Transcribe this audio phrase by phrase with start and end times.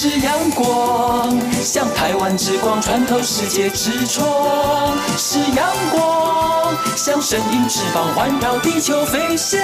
[0.00, 4.24] 是阳光，像台湾之光穿透世界之窗；
[5.16, 9.60] 是阳光，像神鹰翅膀环绕地球飞翔。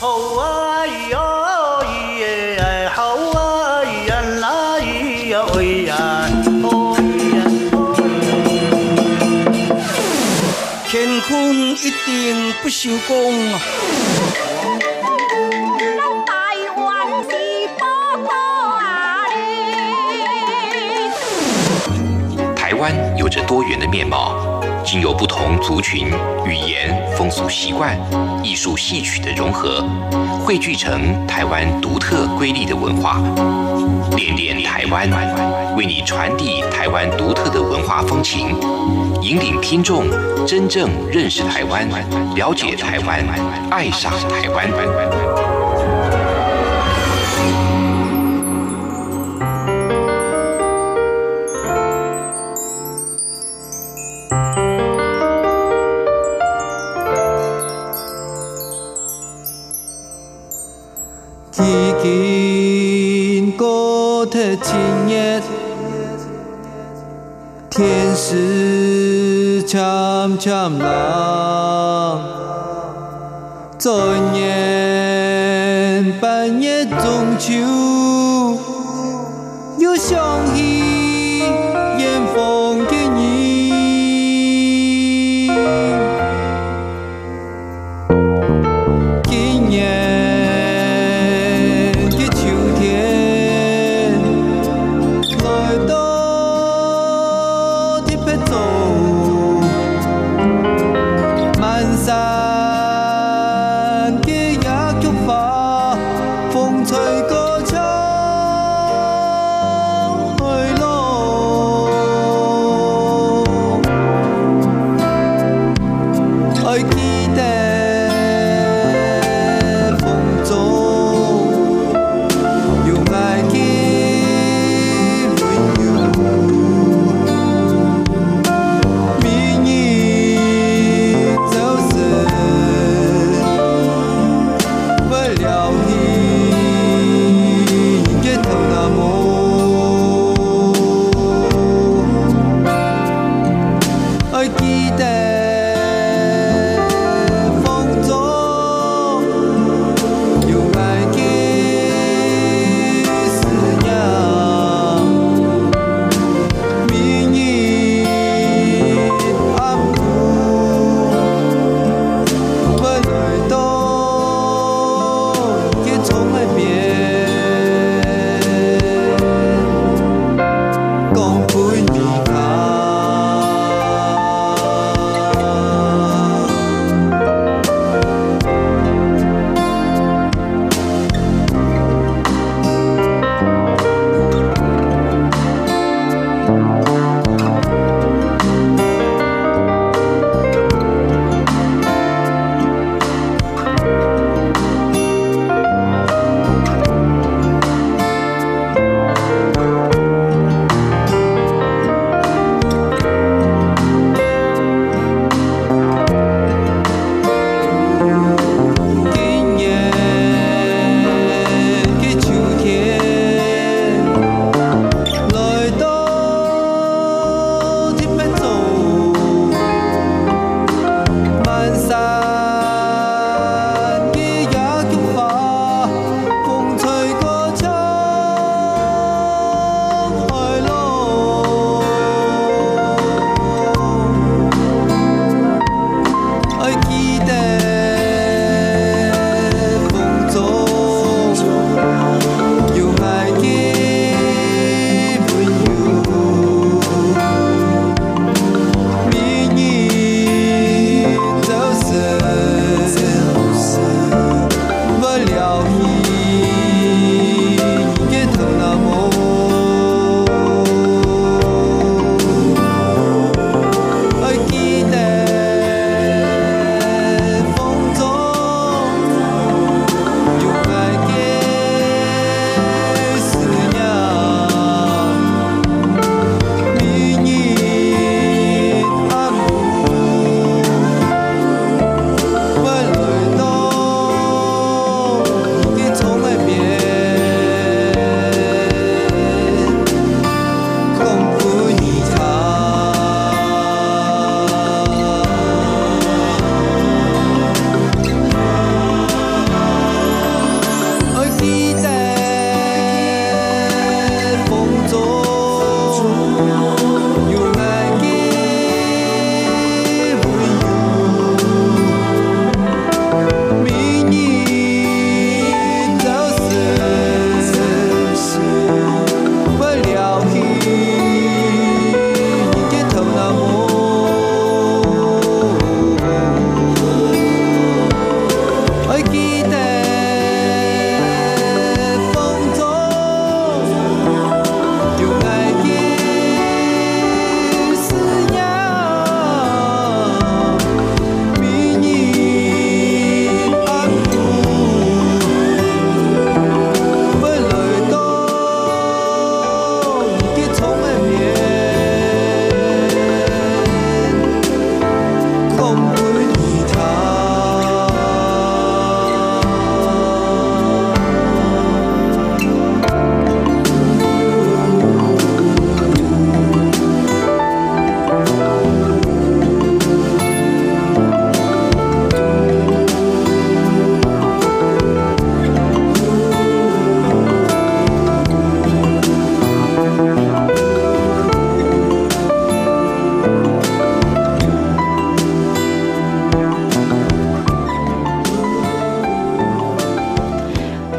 [0.00, 0.08] 好
[0.40, 1.18] 啊咿呀
[1.82, 5.94] 咿耶，好啊咿呀啦咿呀喂呀，
[6.62, 7.38] 哦咿呀。
[10.88, 13.12] 乾坤一定不朽功。
[23.26, 24.36] 有着多元的面貌，
[24.84, 26.06] 经由不同族群、
[26.46, 27.98] 语言、风俗习惯、
[28.40, 29.84] 艺术戏曲的融合，
[30.44, 33.20] 汇聚成台湾独特瑰丽的文化。
[34.16, 35.10] 恋恋台湾，
[35.74, 38.56] 为你传递台湾独特的文化风情，
[39.20, 40.04] 引领听众
[40.46, 41.88] 真正认识台湾、
[42.36, 43.26] 了解台湾、
[43.72, 45.55] 爱上台湾。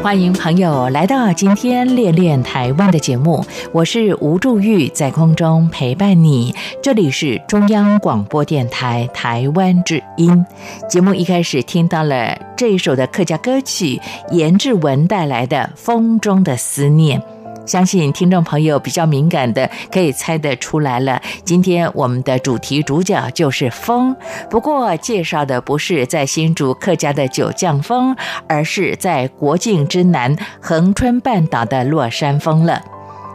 [0.08, 6.54] 欢迎朋友来到今天练练台湾的节目，我是吴祝玉，在空中陪伴你。
[6.82, 10.46] 这里是中央广播电台台湾之音。
[10.88, 14.00] 节目一开始听到了这一首的客家歌曲，
[14.30, 17.20] 严志文带来的《风中的思念》。
[17.68, 21.20] 相信听众朋友比较敏感的，可以猜得出来了。
[21.44, 24.16] 今天我们的主题主角就是风，
[24.48, 28.16] 不过介绍的不是在新竹客家的九降风，
[28.48, 32.82] 而是在国境之南恒春半岛的落山风了。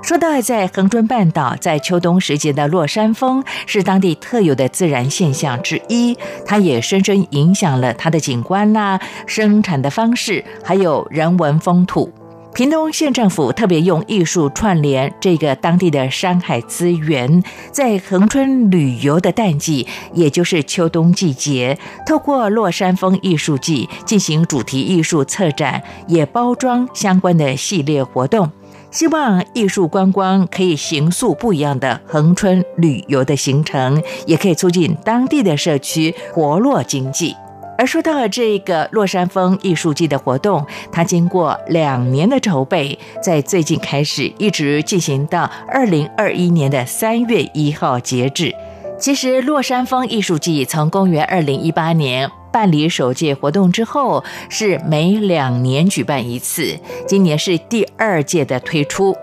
[0.01, 12.11] 说到在恒春半岛，在秋冬时节的落山风是当地特有的自然现象之一，它也深深影响了它的景观啦、生产的方式，还有人文风土。
[12.53, 28.51] 屏东县政府特别用艺术串联这个当地的山海资源，在恒春旅游的淡季，也就是秋冬季节，透过落山风艺术季进行主题艺术策展，也包装相关的系列活动，
[28.91, 37.35] 希望艺术观光可以形塑不一样的恒春旅游的行程，也可以促进当地的社区活络经济。
[37.83, 48.55] 而说到这个洛山风艺术季的活动，它经过两年的筹备，在最近开始，一直进行到二零二一年的三月一号截止。
[48.97, 59.13] 其实，落山风艺术季从公元二零一八年办理首届活动之后，是每两年举办一次，今年是第二届的推出。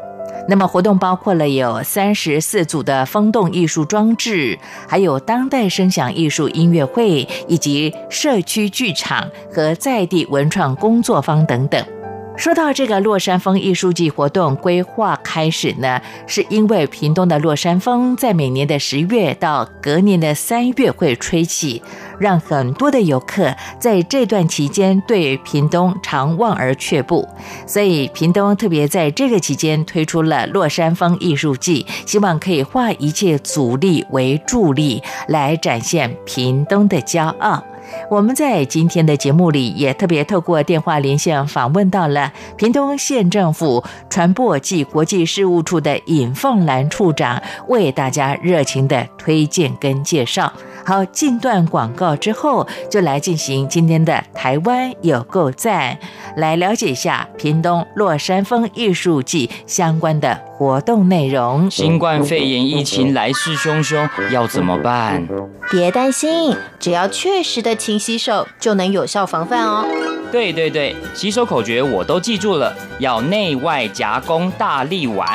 [0.49, 4.59] 那么活动包括了有三十四组的风洞艺术装置，
[4.89, 12.00] 还有当代声响艺术音乐会，以及社区剧场和在地文创工作坊等等。
[12.37, 21.83] 说到这个洛山风艺术季活动规划开始呢，是因为屏东的洛山风在每年的十月到隔年的三月会吹起，
[22.19, 27.29] 让很多的游客在这段期间对屏东常望而却步，
[27.67, 37.63] 所以屏东特别在这个期间推出了洛山风艺术季，希望可以化一切阻力为助力，来展现屏东的骄傲。
[38.11, 50.53] 我们在今天的节目里也特别透过电话连线访问到了屏东县政府传播暨国际事务处的尹凤兰处长，为大家热情的推荐跟介绍。
[50.83, 55.99] 好，进段广告之后，就来进行今天的台湾有够赞，
[56.37, 61.71] 来了解一下屏东落山风艺术季相关的活动内容。
[61.71, 65.29] 新冠肺炎疫情来势汹汹，要怎么办？
[65.71, 69.87] 别担心，只要确实的勤洗手，就能有效防范哦。
[70.31, 75.27] 对对对，洗手口诀我都记住了，要内外夹攻大力丸。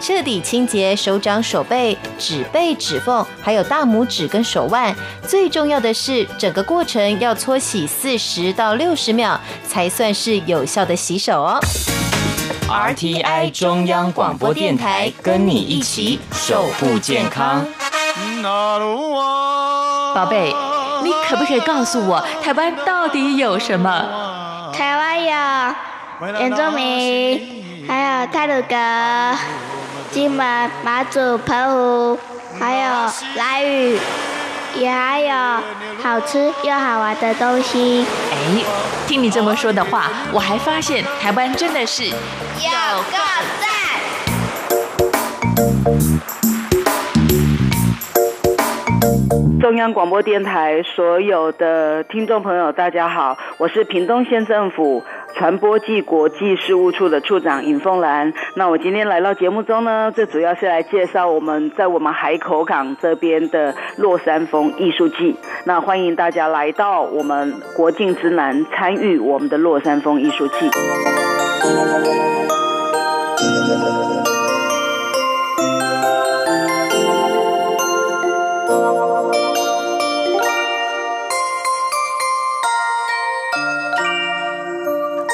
[0.00, 4.94] 彻底清洁手掌、手背、指背、指缝，还有大拇指跟手腕。
[5.26, 11.58] 最重要的是，整个过程要搓洗四十到六十秒，才算是有效的洗手哦。
[12.68, 17.66] RTI 中央广播电台跟你一起守护健康。
[20.14, 20.54] 宝贝，
[21.02, 24.70] 你可不可以告诉我，台湾到底有什么？
[24.72, 28.76] 台湾有原住民，还有泰鲁格。
[30.12, 32.18] 金门、马祖、澎湖，
[32.58, 33.96] 还有蓝屿，
[34.74, 35.32] 也还有
[36.02, 38.04] 好吃又好玩的东西。
[38.32, 38.34] 哎，
[39.06, 42.16] 听你这么说的话，我还发现台湾真的是有个
[49.60, 58.32] 中央广播电台所有的听众朋友，大家好，我是屏东县政府传播暨国际事务处的处长尹凤兰。
[58.54, 65.36] 那我今天来到节目中呢，最主要是来介绍我们在我们海口港这边的落山风艺术季。
[65.64, 70.70] 那欢迎大家来到我们国境之南，参与我们的落山风艺术季。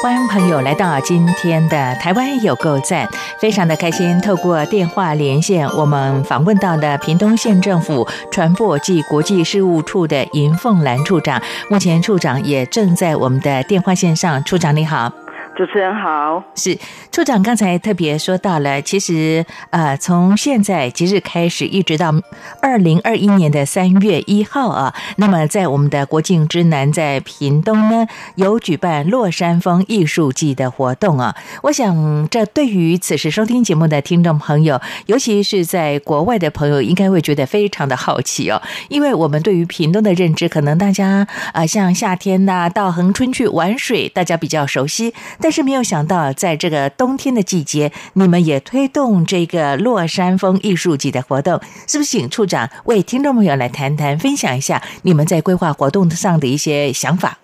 [0.02, 3.08] 欢迎朋友来到今天的台湾有够赞，
[3.40, 4.20] 非常的开心。
[4.20, 14.42] 透过电话连线，我们访问到了屏东县政府传播暨国际事务处的尹凤兰处长，目前处长也正在我们的电话线上。
[14.44, 15.10] 处长你好。
[15.56, 16.78] 主持人好，是
[17.10, 22.12] 处长刚才特别说到了，其实呃，从现在即日开始，一直到
[22.60, 31.34] 二零二一年的三月一号啊，那么在我们的国境之南，在屏东呢，有举办落山风艺术季的活动啊。
[31.62, 38.60] 我想，这对于此时收听节目的听众朋友，尤其是在国外的朋友，应该会觉得非常的好奇哦，
[38.90, 45.14] 因为我们对于屏东的认知，可能大家啊，像夏天呐，到恒春去玩水，大家比较熟悉。
[45.46, 52.18] 但是没有想到，在这个冬天的季节，你们也推动这个落山风艺术季的活动，是不是？
[52.18, 57.38] 请处长为听众朋友来谈谈，分享一下你们在规划活动上的一些想法。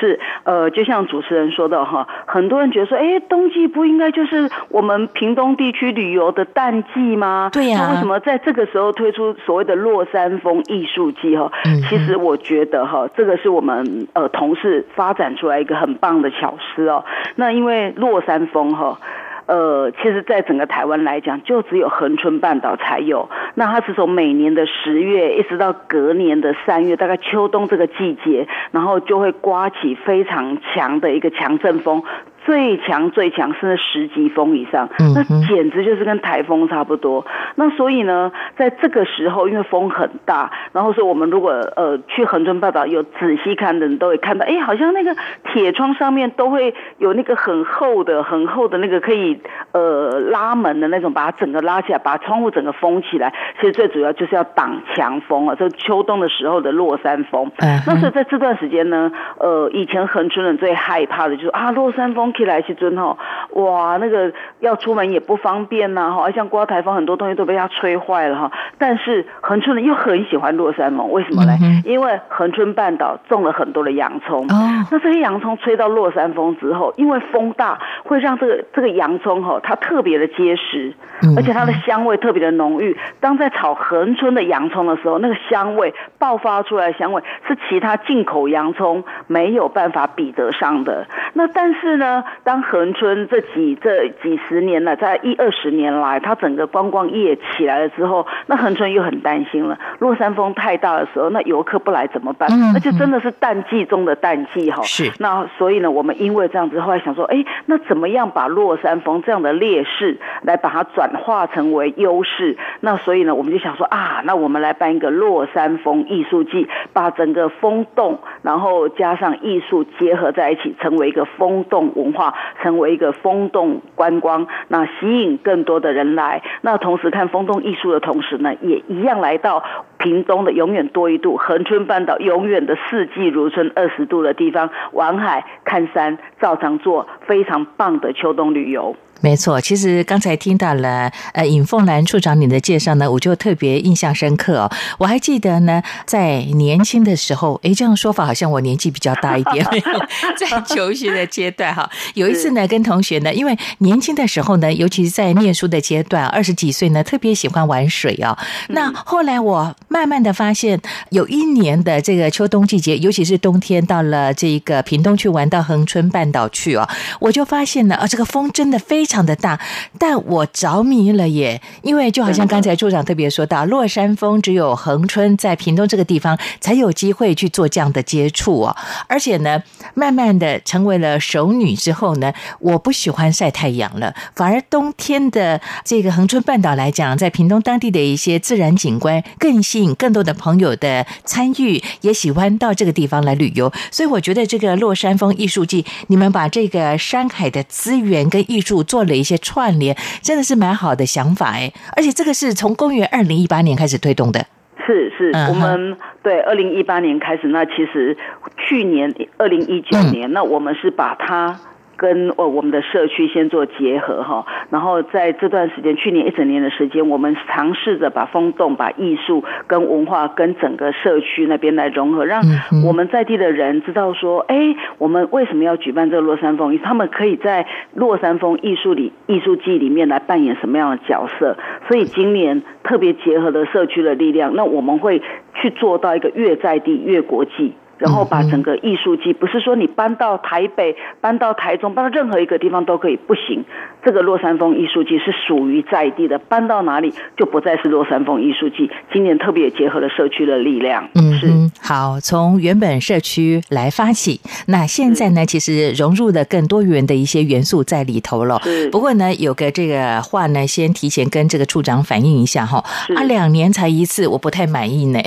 [0.00, 7.50] 是，呃，就像主持人说的哈，很多人觉得说，哎，冬季不应该就是我们屏东地区旅游的淡季吗？
[7.52, 11.36] 对呀，为什么在这个时候推出所谓的落山风艺术季？
[11.36, 11.52] 哈，
[11.88, 17.04] 其实我觉得哈，这个是我们呃同事发展出来一个很棒的巧思哦。
[17.36, 18.98] 那因为落山风哈。
[19.46, 23.28] 呃，其实，在整个台湾来讲，就只有恒春半岛才有。
[23.54, 32.02] 那它是从每年的十月一直到隔年的三月，大概秋冬这个季节，然后就会刮起非常强的一个强阵风。
[32.44, 37.26] 最强最强甚至十级风以上，那简直就是跟台风差不多。
[37.56, 45.14] 那所以呢，在这个时候，因为风很大，然后说我们如果呃去恒春半岛有仔细看的人都会看到，哎，好像那个
[45.52, 49.38] 铁窗上面都会有那个很厚的、很厚的那个可以
[49.72, 53.34] 呃拉门的那种，把它整个拉起来，把窗户整个封起来。
[53.60, 57.50] 其实最主要就是要挡强风啊，这秋冬的时候的落山风。
[57.86, 62.29] 那所以在这段时间呢，呃，以前恒春人最害怕的就是啊落山风。
[62.32, 63.18] 起来去尊吼，
[63.50, 68.52] 哇，那个要出门也不方便呐哈，像刮台风，很多东西都被它吹坏了哈。
[68.78, 71.52] 但是恒春人又很喜欢落山风，为什么呢？
[71.84, 74.46] 因为恒春半岛种了很多的洋葱，
[74.90, 80.92] 那这些洋葱吹到落山风之后，因为风大，会让这个这个洋葱哈，它特别的结实，
[81.36, 82.96] 而且它的香味特别的浓郁。
[83.20, 91.06] 当在炒恒春的洋葱的时候，那个香味爆发出来的香味是其他进口洋葱没有办法比得上的。
[91.34, 92.19] 那但是呢？
[92.44, 99.78] 当恒春这几这几十年了，在一二十年来，它整个观光业起来了之后，那恒春又很担心了。
[99.98, 102.48] 落山风太大的时候，那游客不来怎么办？
[102.72, 104.82] 那就真的是淡季中的淡季哈。
[104.82, 105.10] 是。
[105.18, 112.58] 那所以呢，我们因为这样子，后来想说，哎，那怎么样把落山风这样的劣势，来把它转化成为优势？
[112.80, 122.09] 那所以呢，我们就想说啊，那我们来办一个落山风艺术季，把整个风洞，然后加上艺术结合在一起，成为一个风洞文。
[122.12, 126.42] 化成为一个风洞观光，那吸引更多的人来。
[126.62, 129.62] 那同时看风洞艺术的同时呢，也一样来到
[129.98, 138.96] 屏东的永远多一度，恒春半岛永远的四季如春二十度的地方，玩海看山，照常做非常棒的秋冬旅游。
[139.22, 144.72] 没错，其实刚才听到了呃尹凤兰处长你的介绍呢，我就特别印象深刻哦。
[144.96, 149.62] 我还记得呢，在年轻的时候，诶，这样说法好像我年纪比较大一点，
[150.38, 158.38] 在求学的阶段哈，有一次呢，跟同学呢，因为年轻的时候呢，尤其是在念书的阶段，二十几岁呢，特别喜欢玩水哦。
[158.68, 166.88] 那后来我慢慢的发现，有一年的这个秋冬季节，尤其是冬天，到了这个屏东去玩到恒春半岛去哦，
[167.20, 169.04] 我就发现呢，啊，这个风真的非。
[169.10, 169.58] 常的大，
[169.98, 171.60] 但我着迷了耶！
[171.82, 178.76] 因为就好像刚才处长特别说到，落山峰只有恒春在屏东这个地方才有机会去做这样的接触哦。
[179.08, 179.60] 而且呢，
[179.94, 193.72] 慢慢的成为了熟女之后呢，我不喜欢晒太阳了，反而冬天的这个恒春半岛来讲，在屏东当地的一些自然景观更吸引更多的朋友的参与，也喜欢到这个地方来旅游。
[193.90, 198.99] 所以我觉得这个落山峰艺术季，你们把这个山海的资源跟艺术做。
[199.00, 201.72] 做了一些串联，真的是蛮好的想法哎！
[201.96, 204.44] 而且这个是从公元二零一八年开始推动的，
[204.86, 208.14] 是是，我们对二零一八年开始，那其实
[208.58, 211.58] 去年二零一九年，那我们是把它。
[212.00, 222.40] 跟呃我们的社区先做结合哈，然后在这段时间，去年一整年的时间，我们尝试着把风洞、把艺术跟文化跟整个社区那边来融合，让
[222.86, 226.78] 我们在地的人知道说，哎，我们为什么要举办这个落山风？
[226.78, 231.58] 他们可以在落山风艺术里艺术季里面来扮演什么样的角色？
[231.86, 235.20] 所以今年特别结合了社区的力量，那我们会
[235.52, 237.74] 去做到一个越在地越国际。
[238.00, 243.64] 然后把整个艺术季，不是说你搬到台北、搬到台中、搬到任何一个地方都可以，不行。
[244.02, 248.90] 这个洛山风艺术季是属于在地的，搬到哪里就不再是洛山风艺术季。
[249.12, 251.46] 今年特别结合了社区的力量，嗯，是
[251.82, 258.58] 好，从原本社区来发起，那现在呢，其实融入了更多元的一些元素在里头了。
[258.90, 262.82] 不过呢，有个这个话呢，先提前跟这个处长反映一下哈，
[263.14, 265.20] 啊，两年才一次，我不太满意呢。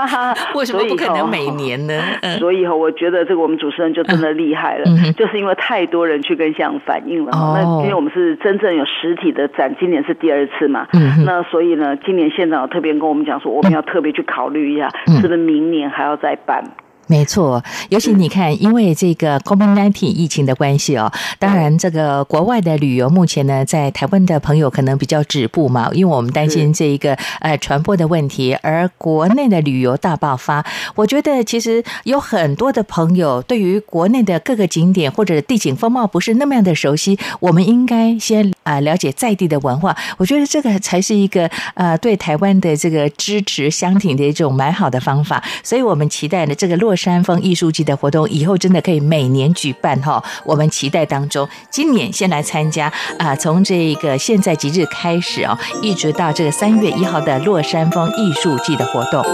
[0.54, 1.94] 为什么不可能每年呢？
[2.38, 4.84] 所以哈，我觉得这个我们主持人就真的厉害了，
[5.16, 7.30] 就是因为太多人去跟向反映了。
[7.32, 10.86] 那因为我们是真正有实体的展，今年是第二次嘛。
[11.24, 16.64] 那所以呢，今年县长特别跟我们讲说，我们要特别去考虑一下，是不是明年还要再办。
[17.10, 30.62] 没错，尤其你看，因为这个 COVID-19 疫情的关系哦，当然这个国外的旅游目前呢，在台湾的朋友可能比较止步嘛，因为我们担心这一个呃传播的问题，而国内的旅游大爆发，
[30.96, 46.97] 我觉得其实有很多的朋友对于国内的各个景点或者地景风貌不是那么样的熟悉，我们应该先啊了解在地的文化，我觉得这个才是一个呃对台湾的这个支持相挺的一种蛮好的方法，所以我们期待呢这个落。
[46.98, 59.24] 山峰艺术季的活动以后真的可以每年举办哈，我们期待当中，今年先来参加啊，从这个现在即日开始哦，一直到这个三月一号的洛山峰艺术季的活动。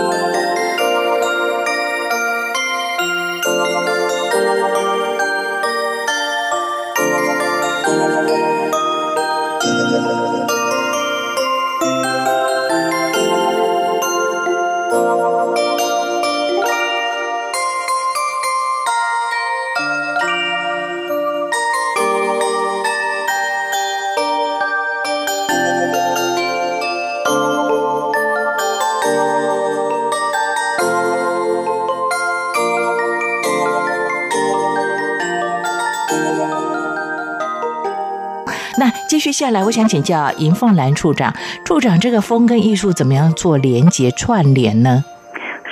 [39.24, 41.32] 续下来，我想请教银凤兰处长，
[41.64, 45.02] 处长这个风跟艺术怎么样做连接串联呢？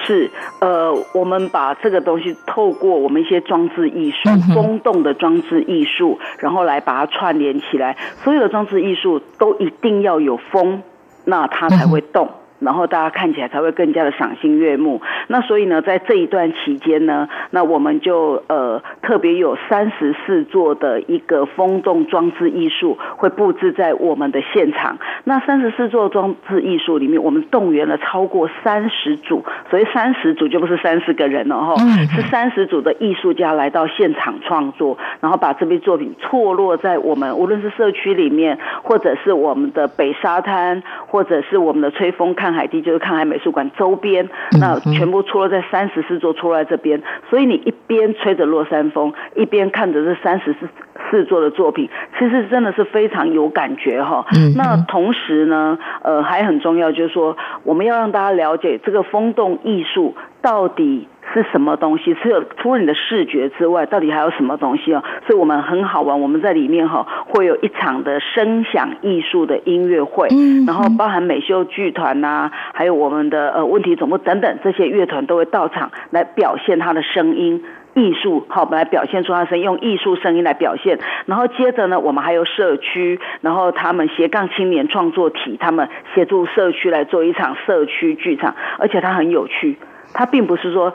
[0.07, 7.95] 是，呃，我们把这个东西透过我们一些装置艺术，风动的装置艺术，然后来把它串联起来。
[8.25, 10.83] 所有的装置艺术都一定要有风，
[11.27, 12.31] 那它才会动。
[12.63, 15.01] 然后大家看起来才会更加的赏心悦目。
[15.29, 24.99] 那所以呢，在这一段期间呢，那我们就呃特别有三十四座的一个风洞装置艺术会布置在我们的现场。
[25.25, 31.77] 那三十四座装置艺术里面，我们动员了超过三十组，所以三十组就不是三十个人了哈，
[32.15, 38.59] 是三十组的艺术家来到现场创作，然后把这批作品错落在我们无论是社区里面，
[38.93, 42.53] 或者是我们的北沙滩，或者是我们的吹风看。
[42.53, 44.29] 海地就是看海美术馆周边，
[44.61, 50.69] 那全部出落在三十四座出落在这边，所以你一边吹着落山风，一边看着这三十四
[51.11, 54.27] 四座的作品，其实真的是非常有感觉哈。
[54.55, 61.09] 那同时呢，呃，还很重要就是说，我们要让大家了解这个风动艺术到底。
[61.33, 62.15] 是什么东西？
[62.15, 65.03] 除了除了你的视觉之外，到底还有什么东西哦？
[65.27, 70.29] 所以我们很好玩，我们在里面哈会有一场的声响艺术的音乐会，
[70.67, 80.99] 然后包含美秀剧团呐，还有我们的呃问题总部等等这些乐团都会到场来表现他的声音艺术，好来表现出他声音，用艺术声音来表现。
[81.25, 89.79] 然后接着呢，我们还有社区，然后他们斜杠青年创作体，他们协助社区来做一场社区剧场，而且它很有趣，
[90.13, 90.95] 它并不是说。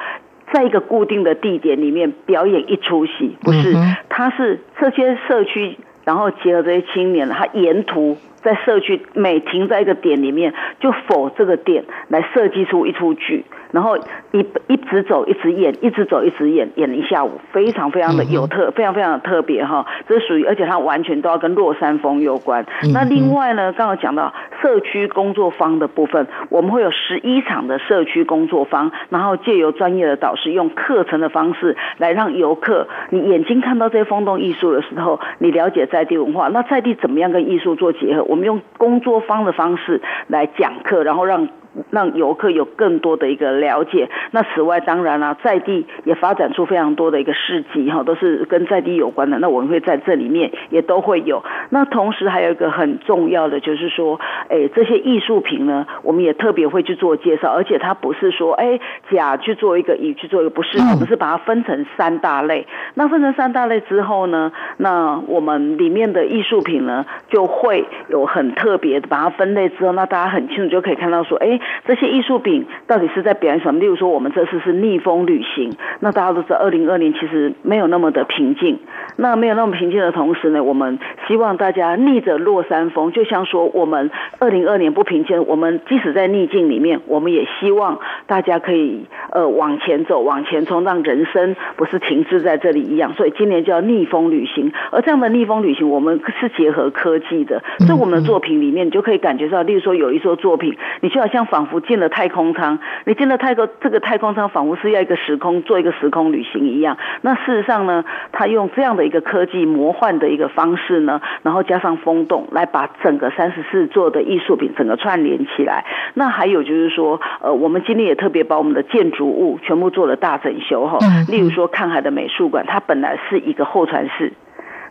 [0.54, 3.76] 在一个固定的地点里面表演一出戏，不是，
[4.08, 13.46] 他是这些社区，然后结合这些青年，他沿途在社区每停在一个点里面，就否这个点来设计出一出剧。
[13.72, 13.98] 然后
[14.32, 19.86] 一一直走，一直演，一直走，一直演，演了一下午，非常非常的有特，非常非常的特别哈。
[20.08, 22.66] 这属于，而且它完全都要跟落山风有关。
[22.94, 36.48] 那另外呢，刚刚讲到社区工作坊的部分，我们会有十一场的社区工作坊，然后借由专业的导师用课程的方式来让游客，你眼睛看到这些风动艺术的时候，你了解在地文化。
[36.48, 38.24] 那在地怎么样跟艺术做结合？
[38.28, 41.48] 我们用工作方的方式来讲课，然后让。
[41.92, 44.10] 让游客有更多的一个了解。
[44.32, 49.40] 那此外，当然啦，在地也发展出非常多的一个事迹哈，都是跟在地有关的。
[49.40, 51.44] 那我们会在这里面也都会有。
[51.70, 57.52] 那同时还有一个很重要的，就是说，哎，这些艺术品呢，我们也特别会去做介绍。
[57.52, 58.80] 而且它不是说，哎，
[59.12, 62.66] 甲去做一个，乙去做一个，不是，我们是把它分成三大类。
[62.96, 71.60] 那分成三大类之后呢，那我们里面的艺术品呢，就会有很特别的把它分类之后，那大家很清楚就可以看到说，哎。
[71.86, 73.80] 这些艺术品到底是在表演什么？
[73.80, 78.80] 例如说，我们这次是逆风旅行，那大家都知道，二零二年其实没有那么的平静。
[79.16, 93.14] 那没有那么平静的同时呢，我们希望大家逆着落山风，就像说我们二零二年不平静，我们即使在逆境里面，我们也希望大家可以呃往前走，往前冲，让人生不是停滞在这里一样。
[93.14, 106.98] 所以今年叫逆风旅行，而这样的逆风旅行，我们是结合科技的，所以我们的作品里面，你就可以感觉到，例如说有一座作品，你就好像仿佛进了太空舱，你进了太空这个太空舱，仿佛是要一个时空做一个时空旅行一样。
[107.22, 109.08] 那事实上呢，他用这样的。
[109.08, 115.86] 一个科技魔幻的一个方式呢，然后加上风洞，来把整个三十四座的艺术品整个串联起来。
[116.14, 120.98] 那还有就是说，呃，我们今天也特别把我们的建筑物全部做了大整修哈。
[121.02, 124.34] 嗯例如说看海的美术馆，它本来是一个候船室。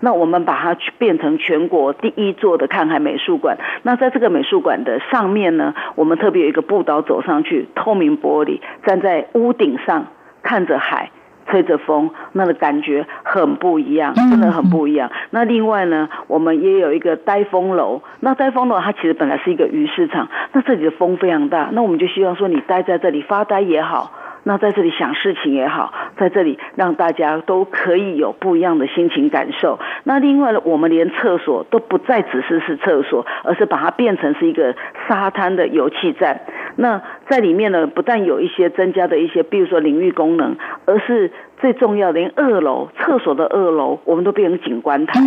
[0.00, 3.58] 那我们把它去变成全国第一座的看海美术馆。
[3.82, 10.06] 那在这个美术馆的上面呢，我们特别有一个步道走上去，透明玻璃，站在屋顶上
[10.42, 11.10] 看着海。
[11.48, 15.12] 吹着风，那个感觉很不一样，真的很不一样。
[15.30, 18.02] 那另外呢，我们也有一个呆风楼。
[18.18, 24.10] 那呆风楼它其实本来是一个鱼市场，那这里的风非常大，那我们就希望说你待在这里发呆也好。
[24.48, 29.80] 那在这里想事情也好，在这里让大家都可以有不一样的心情感受。
[30.04, 34.76] 那另外呢，我们连厕所都不再只是是厕所，而是把它变成是一个
[35.08, 36.42] 沙滩的油气站。
[36.76, 45.20] 那在里面呢，不但有一些增加的一些，比如说淋浴功能，而是最重要的，连二楼厕所的二楼，我们都变成景观台。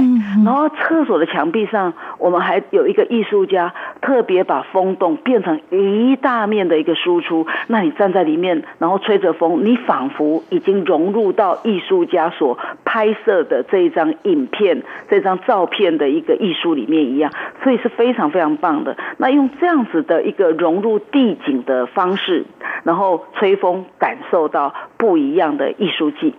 [0.45, 7.45] 然后厕所的墙壁上，我们还有一个艺术家特别把风洞变成一大面的一个输出。
[7.67, 17.31] 那你站在里面，然后吹着风，你仿佛已经融入到艺术家所拍摄的这一张影片、这张照片的一个艺术里面一样，
[17.63, 18.97] 所以是非常非常棒的。
[19.17, 22.45] 那用这样子的一个融入地景的方式，
[22.83, 26.33] 然后吹风，感受到不一样的艺术季。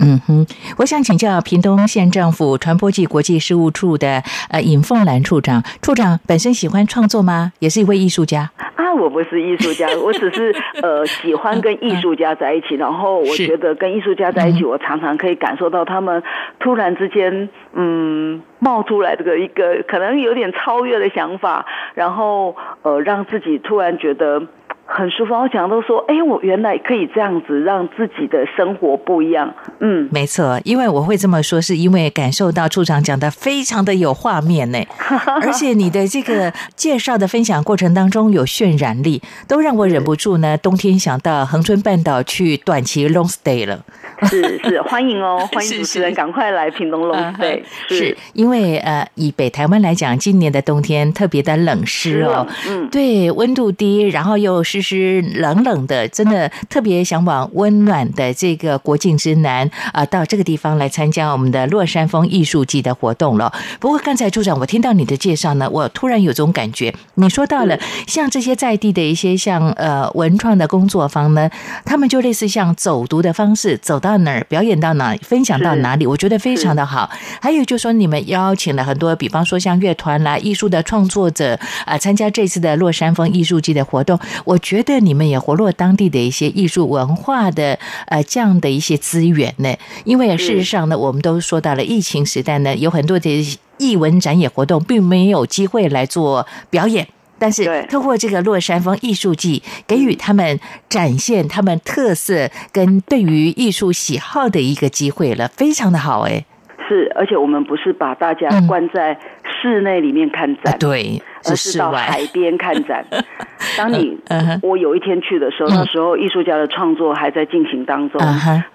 [0.00, 0.46] 嗯哼，
[0.78, 7.52] 我想请教屏东县政府传播暨国际事务处的呃尹凤兰处长，处长本身喜欢创作吗？
[7.60, 8.92] 也是一位艺术家啊？
[8.94, 16.22] 我不是艺术家， 我只是呃喜欢跟艺术家在一起，然后我觉得跟艺术家在一起，我常常可以感受到他们
[16.58, 24.42] 突然之间嗯冒出来这个一个可能有点超越的想法，然后呃让自己突然觉得。
[24.88, 29.52] 很舒服，我讲都说，哎，我原来可以这样子让自己的生活不一样。
[29.80, 34.78] 嗯，没错，因为我会这么说，是因为感受到处长讲的非常的有画面呢，
[35.42, 43.80] 而且你的这个介绍的分享过程当中有渲染力，都让我忍不住呢，冬天想到恒春半岛去短期 long stay 了。
[44.28, 47.62] 是是，欢迎哦， 欢迎主持人赶快来屏东 long stay。
[47.88, 48.16] 是。
[48.32, 63.52] 因为呃，以北台湾来讲，今年的冬天特别的冷湿哦，嗯，对，温度低，然后又湿湿冷冷的，真的特别想往温暖的这个国境之南啊，到这个地方来参加我们的落山风艺术季的活动了。
[63.80, 71.50] 不过刚才处长，我听到你的介绍呢，我突然有种感觉，你说到了像这些在地的一些像呃文创的工作坊呢，
[71.84, 77.10] 他们就类似像走读的方式，走到哪儿表演到哪，分享到哪里，我觉得非常的好。
[77.40, 89.74] 还有就是说，你们邀请了很多，比方说像乐团啦、艺术的创作者啊，参加这次的落山峰艺术季的活动，我觉得你们也活络当地的一些艺术文化的呃这样的一些资源呢。
[90.04, 97.08] 因为事实上呢，我们都说到了疫情时代呢，有很多的艺文展演活动并没有机会来做表演。
[97.38, 106.44] 但是透过这个落山风艺术季，给予他们展现他们特色跟对于艺术喜好的一个机会了，非常的好哎。
[106.88, 113.04] 是，而且我们不是把大家关在室内里面看展，对，而是到海边看展。
[113.76, 114.16] 当你
[114.62, 118.20] 我有一天去的时候，那时候艺术家的创作还在进行当中，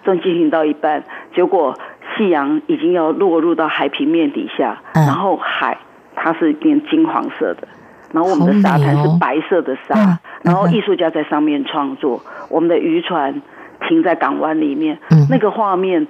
[0.03, 1.01] 正进行到一半，
[1.33, 1.73] 结果
[2.17, 5.77] 夕阳已经要落入到海平面底下，然后海
[6.13, 7.65] 它是变金黄色的。
[8.13, 12.21] 然后我们的沙滩是白色的沙，然后艺术家在上面创作。
[12.49, 13.41] 我们的渔船
[13.87, 16.07] 停在港湾里面，那个画面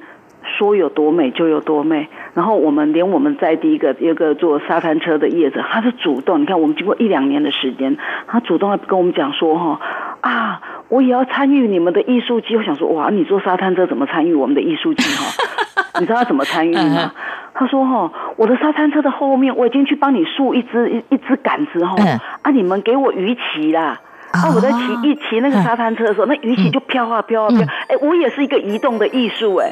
[0.58, 2.08] 说有多美就有多美。
[2.34, 6.42] 然后我们连我们在第一个一个坐沙滩车的业者，他是主动。
[6.42, 9.80] 你看，我们经过一两年的时间，他主动跟我们讲说：“哈
[10.22, 15.04] 啊，我也要参与你们的艺术季。”我想说：“哇，你坐沙滩车怎么参与我们的艺术季？
[15.18, 17.12] 哈， 你知道他怎么参与吗？”
[17.54, 21.96] 他说：“哈，我的沙滩车的后面，我已经去帮你竖一只一一只杆子哈，
[22.44, 24.00] 啊，你们给我鱼鳍啦，
[24.32, 29.72] 啊我在骑一骑那个沙滩车的时候那鱼鳍就飘啊飘啊飘哎我也是一个移动的艺术哎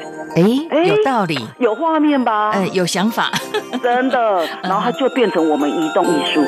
[0.70, 1.38] 哎有道理。
[1.58, 3.30] 有画面吧哎有想法。
[3.82, 6.44] 真的 然后它就变成我们移动艺术。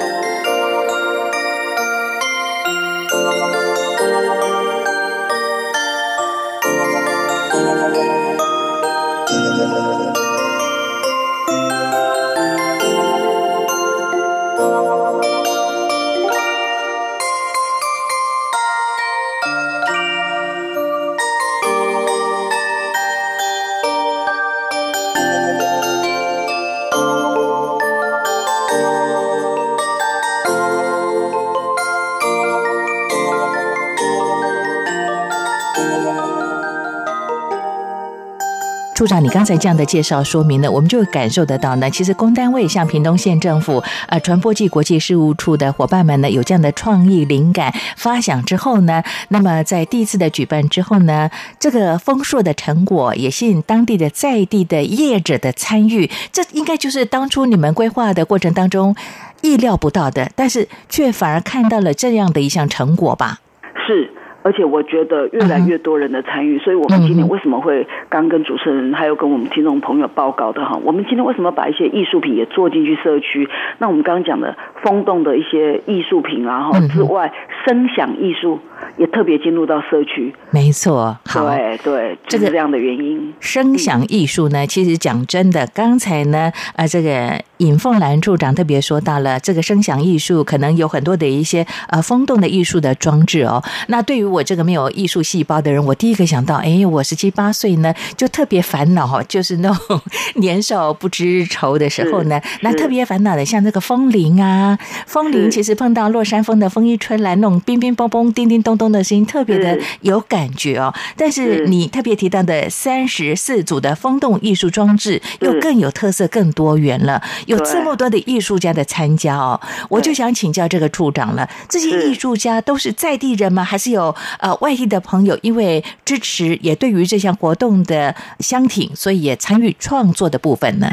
[39.03, 58.95] 处长，你刚才这样的介绍说明呢，我们就感受得到呢，其实公单位像屏东县政府呃传播暨国际事务处的伙伴们呢，有这样的创意灵感发想之后呢，那么在第一次的举办之后呢，这个丰硕的成果也吸引当地的在地的业者的参与，这应该就是当初你们规划的过程当中
[59.41, 63.41] 意料不到的，但是却反而看到了这样的一项成果吧？
[63.85, 64.12] 是。
[64.42, 70.78] 而且我觉得越来越多人的参与，所以我们今天为什么会刚跟主持人还有跟我们听众朋友报告的哈？
[70.85, 73.48] 我们今天为什么把一些艺术品也做进去社区？
[73.78, 77.33] 那我们刚刚讲的风动的一些艺术品啊哈之外，
[77.64, 78.59] 声响艺术
[78.96, 80.35] 也特别进入到社区。
[80.50, 83.33] 没错，对对，这个这样的原因。
[83.40, 93.62] 声响艺术呢，其实讲真的，刚才呢，呃，这个尹凤兰处长特别说到了，这个声响艺术可能有很多的一些呃风动的艺术的装置哦。
[93.88, 100.01] 那对于我这个没有艺术细胞的人，我第一个想到，哎，我十七八岁呢，就特别烦恼哈，就是那种
[100.37, 110.92] 年少不知愁的时候呢，那特别烦恼的，像这个风铃啊，风铃其实碰到落山风的风一吹来，那种乒乒乓乓、叮叮咚咚的声音，特别的有感觉哦。
[111.16, 123.62] 但是你特别提到的三十四组的风动艺术装置，又更有特色、更多元了，有这么多的艺术家的参加哦，我就想请教这个处长了，这些艺术家都是在地人吗？
[123.62, 124.14] 还是有？
[124.40, 130.88] 呃，外地的朋友因为支持，也对于这项活动的相挺，所以也参与创作的部分呢。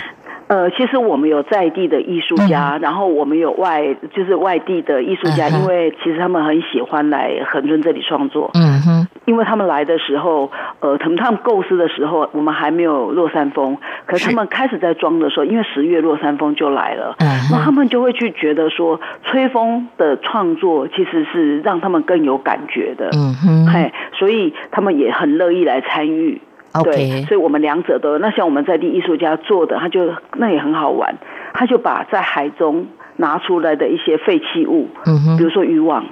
[0.48, 3.84] 呃，其实我们有在地的艺术家，然后我们有外
[4.16, 8.50] 就是外地的艺术家，因为其实他们很喜欢来恒春这里创作。
[8.56, 8.99] 嗯哼，
[9.30, 17.16] 因为他们来的时候，呃，他们他们构思的时候，我们还没有落山风，可是他们开始在装的时候，因为十月落山风就来了，
[17.52, 23.10] 那他们就会去觉得说，吹风的创作其实是让他们更有感觉的。
[23.14, 26.42] 嗯哼，嘿，所以他们也很乐意来参与。
[26.84, 31.16] 对，所以我们两者都那像我们在地艺术家做的，他就那也很好玩，
[31.54, 32.88] 他就把在海中
[33.18, 36.06] 拿出来的一些废弃物，嗯哼，比如说渔网，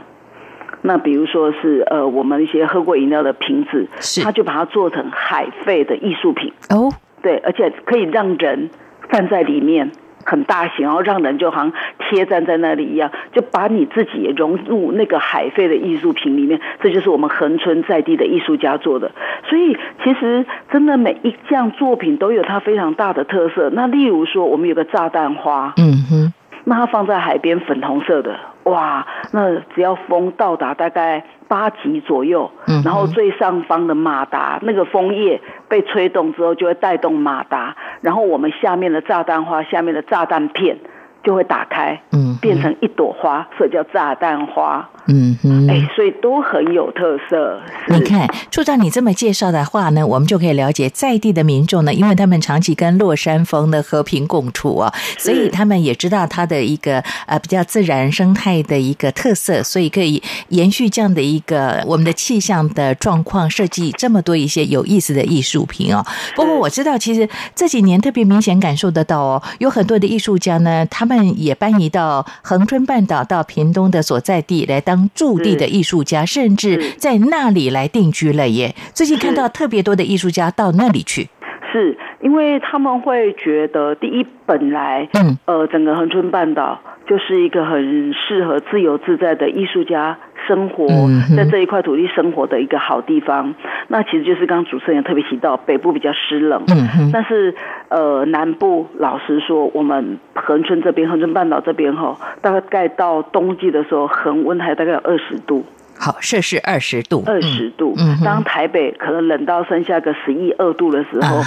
[0.87, 8.69] 那比如说是呃我们一些喝过饮料的瓶子，是，他就把它做成海废的艺术品哦，对，而且可以让人
[9.11, 9.91] 站在里面。
[10.29, 16.59] 很大型，然后让人就好像贴站在那里一样，就把你自己融入那个海废的艺术品里面。
[16.81, 19.09] 这就是我们恒春在地的艺术家做的。
[19.49, 23.69] 所以其实真的每一项作品都有它非常大的特色。
[23.69, 26.33] 那例如说，我们有个炸弹花，嗯哼，
[26.67, 31.23] 那它放在海边，粉红色的，哇，那只要风到达大概。
[31.49, 32.51] 八级左右，
[32.83, 40.77] 然后最上方的马达那个枫叶被吹动之后，就会带动马达，然后我们下面的炸弹花下面的炸弹片
[41.23, 44.89] 就会打开，嗯，变成一朵花，所以叫炸弹花。
[45.07, 47.61] 嗯哼，哎，所以都很有特色。
[47.87, 66.05] 你看，处长你这么介绍的话呢，我们就可以了解在地的民众呢，因为他们长期跟落山风的和平共处啊，所以他们也知道它的一个呃比较自然生态的一个特色，所以可以延续这样的一个我们的气象的状况，设计这么多一些有意思的艺术品哦。
[66.35, 74.96] 不过我知道，其实这几年特别明显感受得到哦，有很多的艺术家呢，他们也搬移到恒春半岛到屏东的所在地来当。
[75.13, 78.73] 驻地的艺术家，甚至在那里来定居了耶。
[78.93, 81.29] 最近看到特别多的艺术家到那里去，
[81.71, 90.17] 是因为他们会觉得，第一，本来，嗯，呃，整个恒春半岛就是一个很适合自由自在的艺术家。
[90.47, 90.87] 生活
[91.35, 93.53] 在这一块土地生活的一个好地方，
[93.89, 96.63] 那其实就是刚刚主持人特别提到，北部比较湿冷，
[97.11, 97.53] 但是
[97.89, 105.65] 呃南部老实说，我们恒春这边恒春半岛这边哈，大概到冬季的时候，恒温还大概有二十度，
[105.99, 107.95] 好摄氏二十度，二十度。
[108.23, 111.41] 当台北可能冷到剩下个十一二度的时候，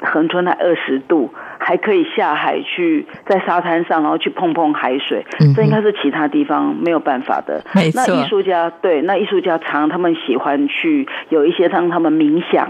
[0.00, 1.32] 恒春才二十度。
[1.66, 5.24] 还可以下海去，在沙滩上，然后去碰碰海水，
[5.56, 7.64] 这应该是其他地方没有办法的。
[7.94, 12.68] 那艺术家对，那艺术家常他们喜欢去有一些让他们冥想、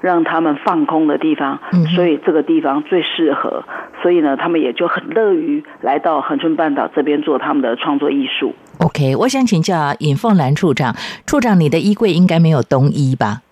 [0.00, 1.58] 让他们放空的地方，
[1.96, 3.64] 所以这个地方最适合。
[4.00, 8.54] 所以呢，他们也就很乐于来到恒春半岛这边做他们的创作艺术。
[8.78, 10.94] OK，我想请教尹凤兰处长，
[11.26, 13.42] 处长，你的衣柜应该没有冬衣吧？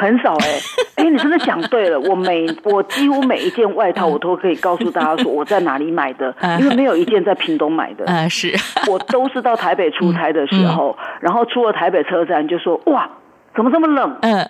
[0.00, 0.48] 很少哎，
[1.02, 1.98] 哎，你真的讲对了。
[2.00, 8.04] 我每我几乎每一件外套，我都可以告诉大家说我在哪里买的， 因为没有一件在屏东买的。
[8.06, 8.54] 啊，是
[8.90, 13.08] 我都是到台北出差的时候，然后出了台北车站就说哇，
[13.54, 14.16] 怎么这么冷？
[14.22, 14.46] 嗯，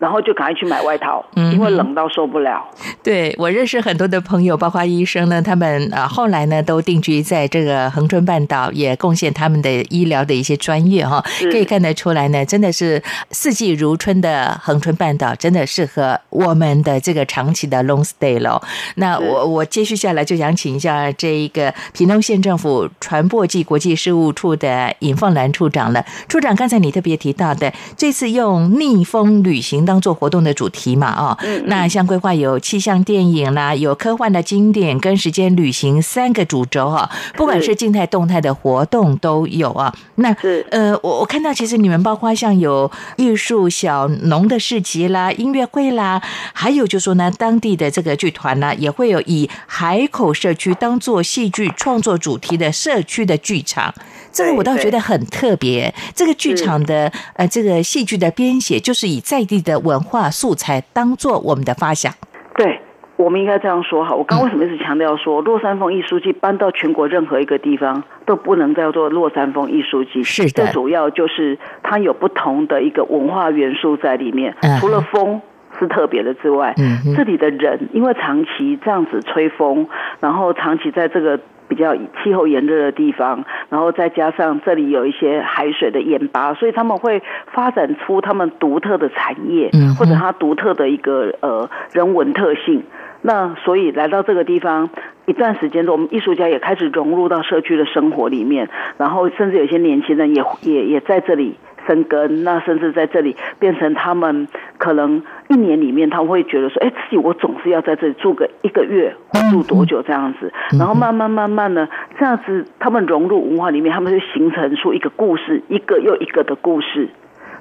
[0.00, 2.66] 然后就赶快去买外套，嗯因为冷到受不了。
[3.02, 18.58] 对我认识很多的朋友，包括医生呢，他们啊后来呢都定居在这个恒春半岛，也贡献他们的医疗的一些专业哈，可以看得出来呢，真的是四季如春的恒春半岛，真的适合我们的这个长期的 long stay 喽。
[18.94, 26.02] 那我我接续下来就想请一下这一个屏东县政府传播暨国际事务处的尹凤兰处长了。
[26.26, 39.92] 处长，刚才你特别提到的，这次用逆风旅行当做活动的主题嘛，哦，那像规划有气象电影啦，有科幻的经典跟时间旅行三个主轴哈，不管是静态动态的活动都有啊。
[40.14, 40.32] 那
[40.70, 46.22] 呃，我我看到其实你们包括像有艺术小农的市集啦、音乐会啦，
[46.52, 53.92] 还有就说呢，当地的这个剧团呢，也会有以海口社区当做戏剧创作主题的社区的剧场。
[54.32, 55.92] 这个我倒觉得很特别。
[56.14, 62.12] 这个剧场的呃，这个戏剧的编写，就是以在地的文化素材当做我们的发想。
[62.56, 62.80] 对，
[63.16, 64.14] 我们应该这样说哈。
[64.14, 70.22] 我刚为什么一直强调说，落山风艺术季搬到全国任何一个地方都不能叫做落山风艺术季？
[70.22, 75.40] 是的，最主要就是它有不同的一个文化元素在里面，嗯除了风。
[75.80, 79.88] 是特别的之外，嗯哼这里的人因为长期这样子吹风，
[80.20, 92.84] 然后长期在这个比较气候炎热的地方，然后再加上这里有一些海水的盐巴，所以他们会发展出他们独特的产业，嗯或者它独特的一个呃人文特性。
[93.22, 94.88] 那所以来到这个地方
[95.26, 101.56] 一段时间我们艺术家也开始融入到社区的生活里面，然后甚至有些年轻人也也也在这里
[101.90, 104.46] 生根，那甚至在这里变成他们
[104.78, 117.08] 可能一年里面他们会觉得说，哎，自己我总是要在这里住个一个月，或住多久这样子，然后慢慢慢慢呢这样子，他们融入文化里面，他们就形成出一个故事，一个又一个的故事。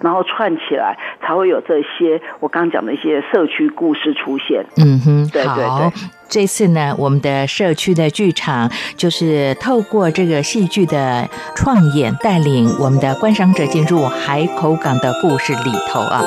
[0.01, 4.65] 然后串起来，才会有这些我刚刚讲的一些社区故事出现。
[4.77, 5.91] 嗯哼，对对对。
[6.29, 16.21] 这次呢，我们的社区的剧场就是透过这个戏剧的创演，带领我们的观赏者进入海口港的故事里头啊。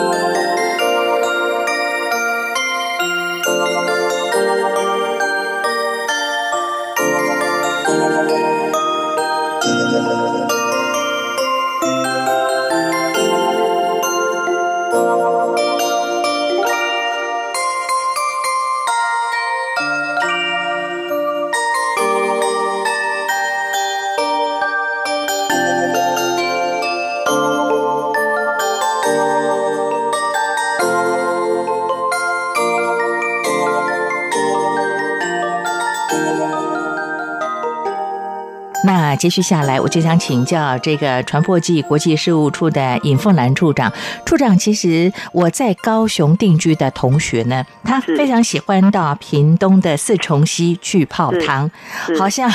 [39.22, 43.92] 接续下来，我就想请教这个传播暨国际事务处的尹凤兰处长。
[44.26, 51.70] 处长，其实我在高雄定居的同学呢，他非常喜欢到屏东的四重溪去泡汤，
[52.18, 52.52] 好像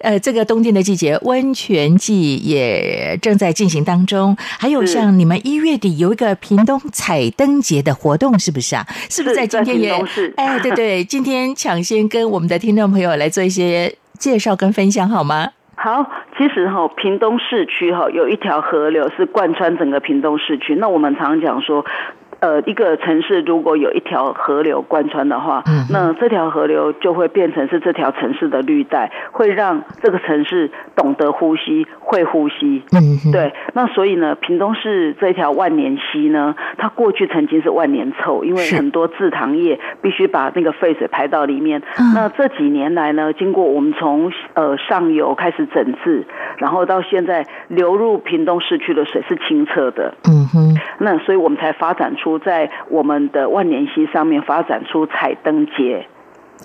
[0.00, 4.36] 呃这个冬天的季节，温泉季也正在进行当中。
[4.58, 8.84] 还有像你们一月底有一个屏东彩灯节的活动，是不是啊？
[9.08, 9.92] 是不是在今天也？
[10.34, 15.52] 哎，对对，今天抢先跟我们的听众朋友来做一些介绍跟分享，好吗？
[15.80, 20.74] 好，其实哈，屏东市区哈有一条河流是贯穿整个屏东市区。
[20.74, 21.86] 那我们常讲说，
[22.40, 32.82] 呃，一个城市如果有一条河流贯穿的话，嗯那这条河流就会变成是这条城市的绿带，会让这个城市懂得呼吸，会呼吸。
[32.92, 33.52] 嗯，对。
[33.72, 41.80] 那所以呢，屏东市这条万年溪呢，它过去曾经是万年臭，因为很多制糖业必须把那个废水排到里面。
[41.98, 46.26] 嗯那这几年来呢，经过我们从呃上游开始整治，
[46.58, 50.14] 然后到现在流入屏东市区的水是清澈的。
[50.28, 50.76] 嗯哼。
[51.00, 56.08] 那所以我们才发展出在我们的万年溪上面发展出彩灯节。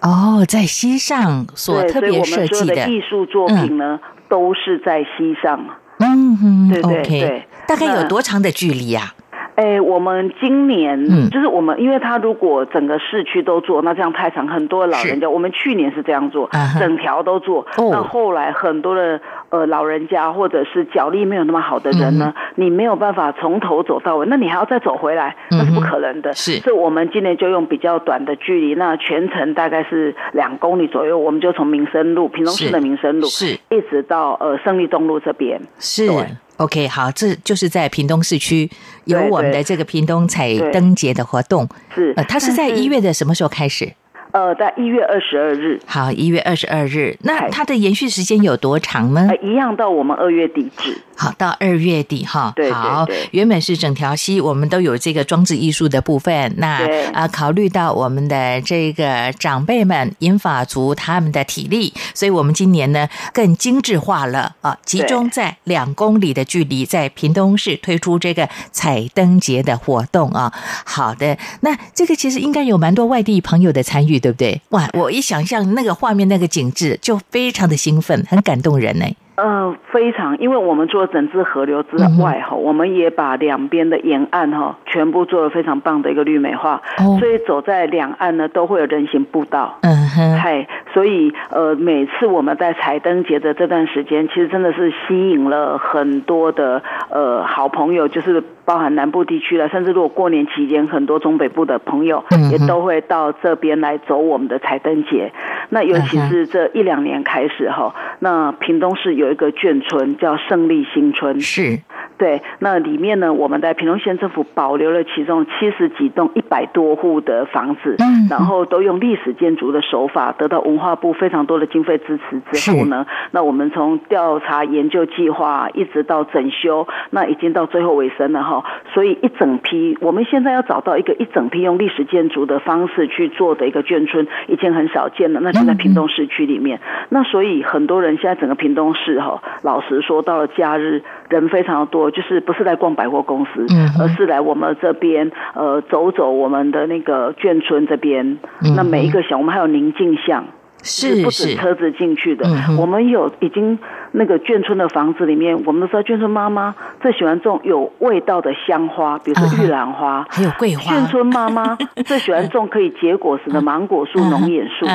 [0.01, 5.63] 哦，在溪上所对，特别设计的艺术作品呢，都是在溪上。
[5.99, 9.13] 嗯哼，对对对大概有多长的距离啊？
[9.55, 11.29] 哎，我们今年、嗯。
[11.29, 17.65] 就是我们，因为他如果整个市区都做，那这样太长，很多老人家，我们去年是这样做，啊整条都做。
[17.77, 17.89] 哦。
[17.91, 26.31] 那后来很多的呃老人家或者是脚力没有那么好的人呢，你没有办法从头走到尾，那你还要再走回来，那是不可能的。
[26.31, 26.51] 嗯是。
[26.59, 33.57] 所以我们今年就用比较短的距离，那全程大概是两公里左右，我们就从民生路，平东市的民生路，是。
[33.69, 35.61] 一直到呃胜利东路这边。
[35.79, 36.07] 是。
[36.07, 36.27] 对
[36.57, 38.69] OK，好，这就是在屏东市区
[39.05, 41.67] 有我们的这个屏东彩灯节的活动。
[41.93, 43.93] 是呃，它是在但一月的什么时候开始？
[44.33, 45.79] 呃，在一月二十二日。
[45.85, 49.37] 好，一月二十二日，那它的延续时间有多长呢呃，？
[49.47, 50.97] 一样到我们二月底止。
[51.15, 52.51] 好，到二月底哈。
[52.55, 56.51] 对对好，原本是整条溪，我们都有这个装置艺术的部分。
[56.57, 70.51] 那对啊，考虑到我们的这个长辈们银发族他们的体力，所以我们今年呢更精致化了啊，集中在两公里的距离，在屏东市推出这个彩灯节的活动啊。
[70.83, 74.61] 好的，那这个其实应该有蛮多外地朋友的参与，对不对？
[74.69, 79.05] 哇，我一想象那个画面、那个景致，就非常的兴奋，很感动人呢。
[79.35, 87.17] 呃，非常，因为我们做整治河流之嗯外哈、我们也把两边的沿岸哈、全部做了非常棒的一个绿美化，哦。
[87.19, 89.79] 所以走在两岸呢都会有人行步道。
[89.81, 105.31] 嗯哼，嗨，所以呃，每次我们在彩灯节的这段时间，其实真的是吸引了很多的呃好朋友，就是包含南部地区了，甚至如果过年期间，很多中北部的朋友也都会到这边来走我们的彩灯节。
[105.69, 111.79] 那尤其是这一两年开始哈，那屏东市有一个眷村叫胜利新村，是
[112.17, 128.63] 对，那里面呢，我们在屏东县政府保留了其中七十几栋一百多户的房子，嗯然后都用历史建筑的手法得到文化部非常多的经费支持之后呢，那我们从调查研究计划一直到整修，那已经到最后尾声了哈。
[128.93, 136.79] 所以一整批，我们现在要找到一个一整批用历史建筑的方式去做的一个眷村，已经很少见了，那就在屏东市区里面。
[137.09, 148.39] 那所以很多人现在整个屏东市哈，老实说，到了假日人非常的多，就是不是来逛百货公司，嗯而是来我们这边呃走走我们的那个眷村这边。
[148.61, 150.45] 嗯那每一个小，我们还有宁静巷。
[150.85, 153.79] 是不止，车子进去的嗯，我们有已经
[154.15, 160.25] 那个眷村的房子里面，我们都知道眷村妈妈最喜欢种有味道的香花，比如说玉兰花。
[160.29, 160.93] 还有桂花。
[160.93, 164.85] 眷村妈妈 最喜欢种可以结果实的芒果树、龙眼树。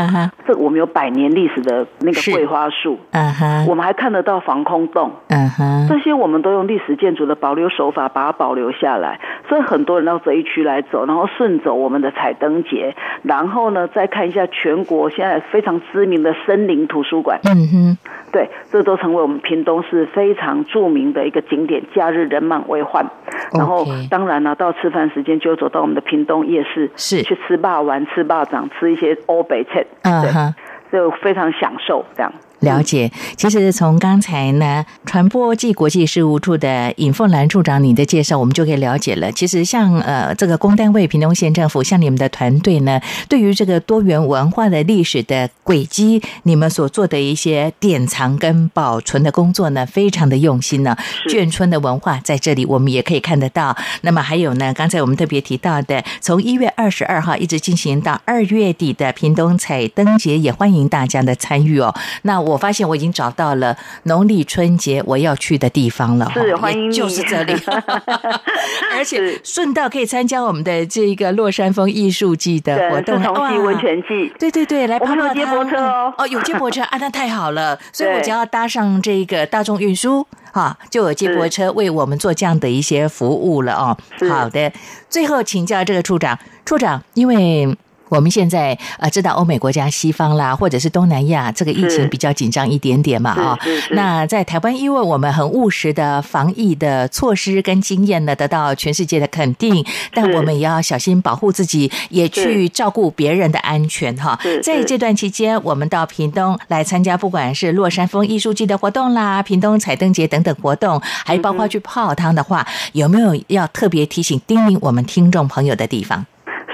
[0.46, 5.10] 这我们有百年历史的那个桂花树，嗯哼，我们还看得到防空洞。
[5.28, 17.98] 嗯哼，这些我们都用历史建筑的保留手法把它保留下来，所以很多人到这一区来走，然后顺走我们的彩灯节，然后呢再看一下全国现在非常知名的森林图书馆，嗯哼，
[18.32, 23.06] 对，这都成为我们屏东市非常著名的一个景点，假日人满为患。
[23.52, 30.54] 然后当然了，到吃饭时间就走到我们的屏东夜市，是去吃霸丸、吃霸掌、吃一些欧北菜，对，嗯哼。
[30.90, 32.32] 就非常享受这样。
[32.60, 39.30] 了解，其实从刚才呢，传播暨国际事务处的尹凤兰处长你的介绍，我们就可以了解了。
[39.30, 50.96] 其实像呃这个公单位屏东县政府，像你们的团队呢，对于这个多元文化的历史的轨迹，你们所做的一些典藏跟保存的工作呢，非常的用心呢。
[51.28, 53.76] 眷村的文化在这里我们也可以看得到。
[54.00, 61.94] 那么还有呢，刚才我们特别提到的，从一月二十二号一直进行到二月底的屏东彩灯节，也欢迎大家的参与哦。
[62.22, 66.94] 那我发现我已经找到了农历春节我要去的地方了，是哈欢迎你。
[66.94, 67.52] 就是这里，
[68.96, 74.32] 而且顺道可以参加我们的这个洛山峰艺术季的活对，动是，同溪温泉季。
[74.38, 76.12] 对对对，来我泡泡接驳车哦。
[76.18, 77.78] 哦，有接驳车 啊，那太好了。
[77.92, 83.96] 所以我只要搭上这个大众运输啊，就有接驳车为我们做这样的一些服务了哦。
[84.28, 84.72] 好的，
[85.08, 87.76] 最后请教这个处长，处长，因为。
[88.08, 93.58] 我们现在呃知道欧美国家、西方啦，或者是东南亚，这个疫情比较紧张一点点嘛啊、
[93.90, 104.38] 那在台湾，因为我们很务实的防疫的措施跟经验呢，得到全世界的肯定，但我们也要小心保护自己，也去照顾别人的安全哈。
[104.62, 116.26] 在这段期间，我们到屏东来参加，不管是落山风艺术季的活动啦、屏东彩灯节等等活动，还包括去泡汤的话，有没有要特别提醒、叮咛我们听众朋友的地方？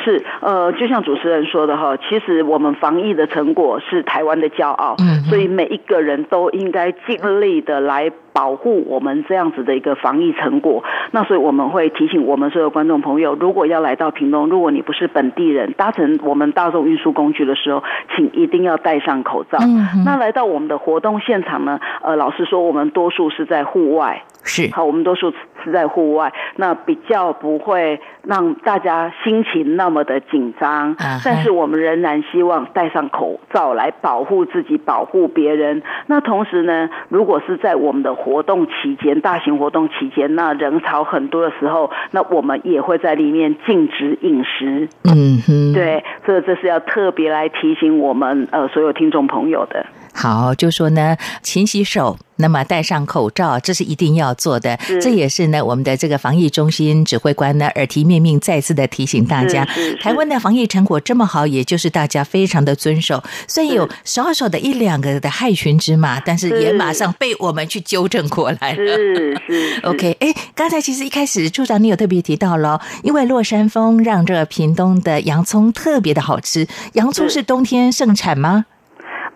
[0.04, 10.84] 是，呃，就像主持人说的哈，其实我们防疫的成果是台湾的骄傲，嗯嗯所以每一个人都应该尽力的来保护我们这样子的一个防疫成果。
[11.12, 17.82] 那所以我们会提醒我们所有观众朋友，如果要来到屏东，如果你不是本地人，搭乘我们大众运输工具的时候，
[18.14, 19.58] 请一定要戴上口罩。
[19.62, 25.32] 嗯那来到我们的活动现场呢，呃，老实说，我们多数是在户外，是好，我们多数
[25.64, 35.82] 是在户外，那比较不会让大家心情那么的紧张啊哈但是我们仍然希望戴上口罩来保护自己、保护别人。
[36.06, 44.88] 那同时呢，如果是在我们的活动期间、大型活动期间，那人潮很多的时候，那我们也会在里面禁止饮食。
[45.04, 45.72] 嗯哼，。
[45.72, 49.86] 对，所以这是要特别来提醒我们呃所有听众朋友的。
[50.14, 52.16] 好，就说呢，勤洗手。
[52.36, 54.76] 那么戴上口罩，这是一定要做的。
[55.00, 59.64] 这也是呢，我们的这个防疫中心指挥官呢耳提面命，再次的提醒大家。
[60.00, 63.22] 台湾的防疫成果这么好，也就是大家非常的遵守。
[63.46, 68.96] 虽然有少少的一两个的害群之马，但是也马上被我们去纠正过来了。
[68.96, 69.80] 是 是。
[69.84, 76.66] OK，哎，刚才其实一开始处长你有特别提到了，因为落山风让这屏东的洋葱特别的好吃。
[76.94, 78.66] 洋葱是冬天盛产吗？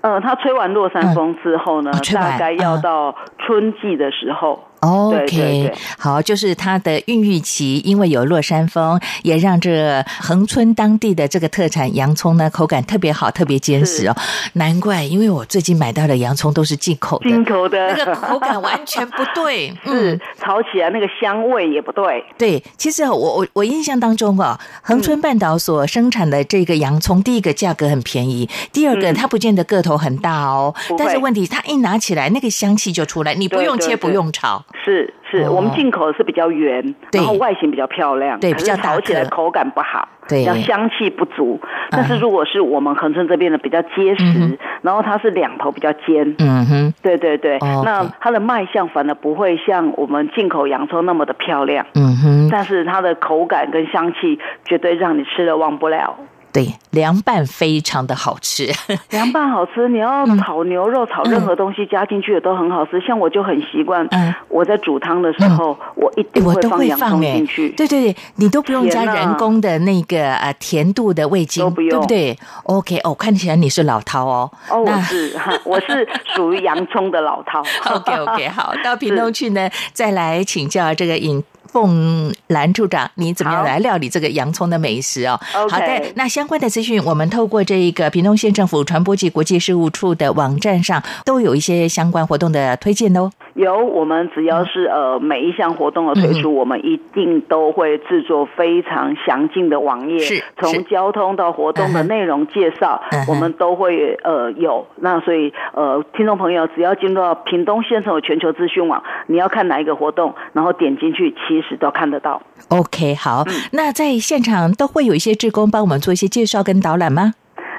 [0.00, 3.14] 呃，它吹完落山风之后呢，大概要到
[3.48, 4.62] 春季的时候。
[4.80, 14.14] OK，好，就是它的孕育期，因为有落山风，也让这恒春当地的这个特产洋葱呢，口感特别好，特别坚实哦。
[14.52, 17.92] 难怪，因为我最近买到的洋葱都是进口的，进口的。
[17.92, 22.24] 那个口感完全不对， 嗯，炒起来那个香味也不对。
[22.38, 34.62] 对，其实我我我印象当中啊，恒春半岛所生产的这个洋葱，第一个价格很便宜，第二个它不见得个头很大哦，但是问题它一拿起来，那个香气就出来，你不用切，不用炒。
[34.84, 41.60] 是是，我们进口的是比较圆，然后外形比较漂亮，对，比较炒起来口感不好，对，要香气不足。
[41.90, 56.16] 但是如果是我们恒春这边的比较结实，然后它是两头比较尖，嗯哼，对对对，那它的卖相反而不会像我们进口洋葱那么的漂亮，嗯哼，但是它的口感跟香气绝对让你吃了忘不了。
[56.58, 58.68] 对，凉拌非常的 好吃，
[59.10, 59.88] 凉拌好吃。
[59.88, 63.00] 你要炒牛肉、炒任何东西加进去的都很好吃。
[63.00, 64.08] 像我就很习惯，
[64.48, 67.68] 我在煮汤的时候，我一定会放洋葱进去。
[67.70, 74.50] 对对对，你都不用加人工的那个呃甜度的味精，对不对？OK，哦，看起来你是老饕哦。
[74.68, 77.64] 哦，我是，我是属于洋葱的老饕。
[77.94, 81.40] OK OK，好，到屏东去呢，再来请教这个尹。
[81.68, 85.38] 凤兰处长，你怎么样来料理这个洋葱的美食哦？
[85.70, 93.30] 好的，那相关的资讯，我们透过这一个屏东县政府传播及国际事务处的网站上，都有一些相关活动的推荐哦。
[93.54, 104.86] 有，我们只要是呃每一项活动的推出，我们一定都会制作非常详尽的网页，是从交通到活动的内容介绍，我们都会呃有。
[104.96, 112.40] 那所以呃，听众朋友只要进入到屏东县政府全球资讯网，你要看哪一个活动，然后点进去，其实都看得到。
[112.68, 117.34] OK，好，那在现场都会有一些志工帮我们做一些介绍跟导览吗？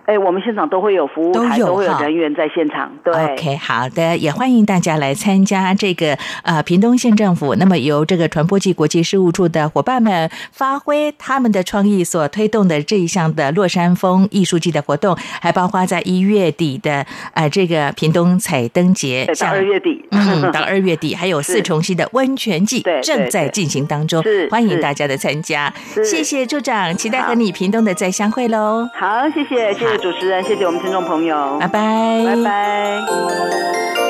[0.09, 2.91] 哎，我们现场都会有服务台，都会有人员在现场。
[3.03, 17.05] 对，OK，好的，也欢迎大家来参加这个呃屏东县政府，那么由这个传播暨国际事务处的伙伴们发挥他们的创意所推动的这一项的落山风艺术季的活动，还包括在一月底的
[17.35, 25.71] 呃这个屏东彩灯节，到二月底，嗯， 到二月底还有四重溪的温泉季正在进行当中，欢迎大家的参加。
[26.03, 28.89] 谢谢处长，期待和你屏东的再相会喽。
[28.95, 29.98] 好，谢谢，谢谢。
[29.99, 34.08] 主持人，谢谢我们听众朋友，拜拜，拜拜。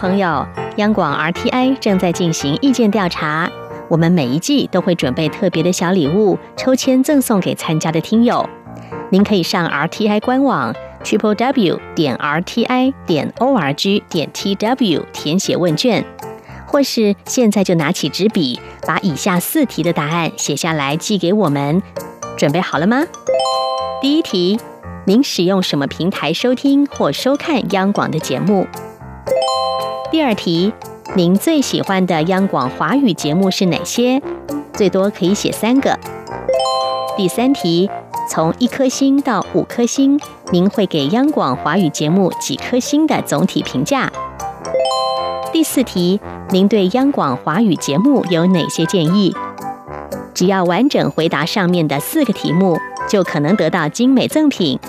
[0.00, 0.46] 朋友，
[0.76, 3.50] 央广 RTI 正在进行意见调查，
[3.86, 8.48] 我们每一季都会准备特别的小礼物，抽签赠送给参加的听友。
[9.10, 10.74] 您可以上 RTI 官网
[11.04, 16.02] triple w 点 RTI 点 org 点 tw 填写问卷，
[16.66, 21.82] 或是现在就拿起纸笔，把以下四题的答案写下来寄给我们。
[22.38, 23.02] 准备好了吗？
[24.00, 24.58] 第一题，
[25.04, 28.66] 您使用什么平台收听或收看央广的节目？
[30.10, 30.72] 第二题，
[31.14, 34.20] 您最喜欢的央广华语节目是哪些？
[34.72, 35.96] 最多可以写三个。
[37.16, 37.88] 第三题，
[38.28, 40.18] 从一颗星到五颗星，
[40.50, 44.10] 您会给央广华语节目几颗星的总体评价？
[45.52, 49.32] 第四题，您对央广华语节目有哪些建议？
[50.34, 52.76] 只要完整回答上面的四个题目，
[53.08, 54.80] 就可能得到精美赠品。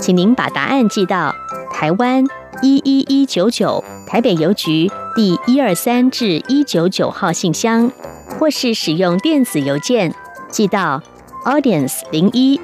[0.00, 1.34] 请您把答案寄到
[1.72, 2.24] 台湾。
[2.62, 7.90] 一一一九九台北邮局第一二三至一九九号信箱，
[8.38, 10.14] 或是使用电子邮件
[10.50, 11.02] 寄到
[11.44, 12.60] audience 零一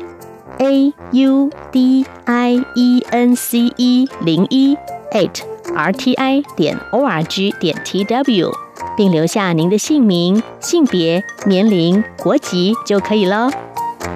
[0.58, 4.76] a u d i e n c e 零一
[5.12, 5.42] eight
[5.74, 8.52] r t i 点 o r g 点 t w，
[8.96, 13.50] 并留下您的姓名、性别、年龄、国籍就可以喽。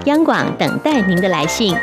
[0.05, 1.74] 央广等待您的来信。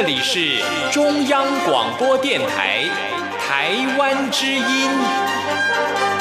[0.00, 2.88] 这里是中央广播电台
[3.38, 6.19] 台湾之音。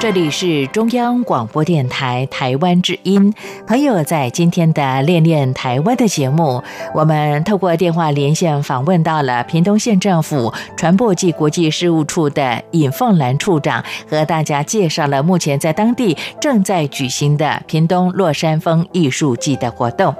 [0.00, 3.34] 这里是中央广播电台台湾之音。
[3.66, 6.62] 朋友，在今天的练练台湾的节目，
[6.94, 20.14] 我们透过电话连线访问到了屏东县政府传播暨国际事务处的尹凤兰处长，和大家介绍了目前在当地正在举行的屏东落山风艺术季的活动。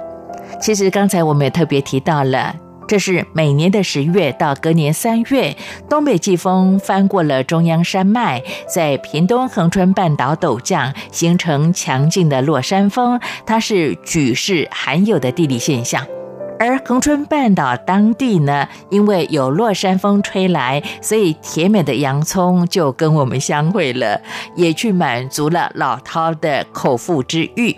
[0.61, 2.55] 其实刚才我们也特别提到了。
[2.91, 5.55] 这是每年的十月到隔年三月，
[5.89, 13.17] 东北季风翻过了中央山脉，在屏东恒春半岛陡降，形成强劲的落山风。
[13.45, 16.05] 它是举世罕有的地理现象。
[16.59, 24.21] 而恒春半岛当地呢，因为有落山风吹来，所以甜美的洋葱就跟我们相会了，
[24.57, 27.73] 也去满足了老饕的口腹之欲。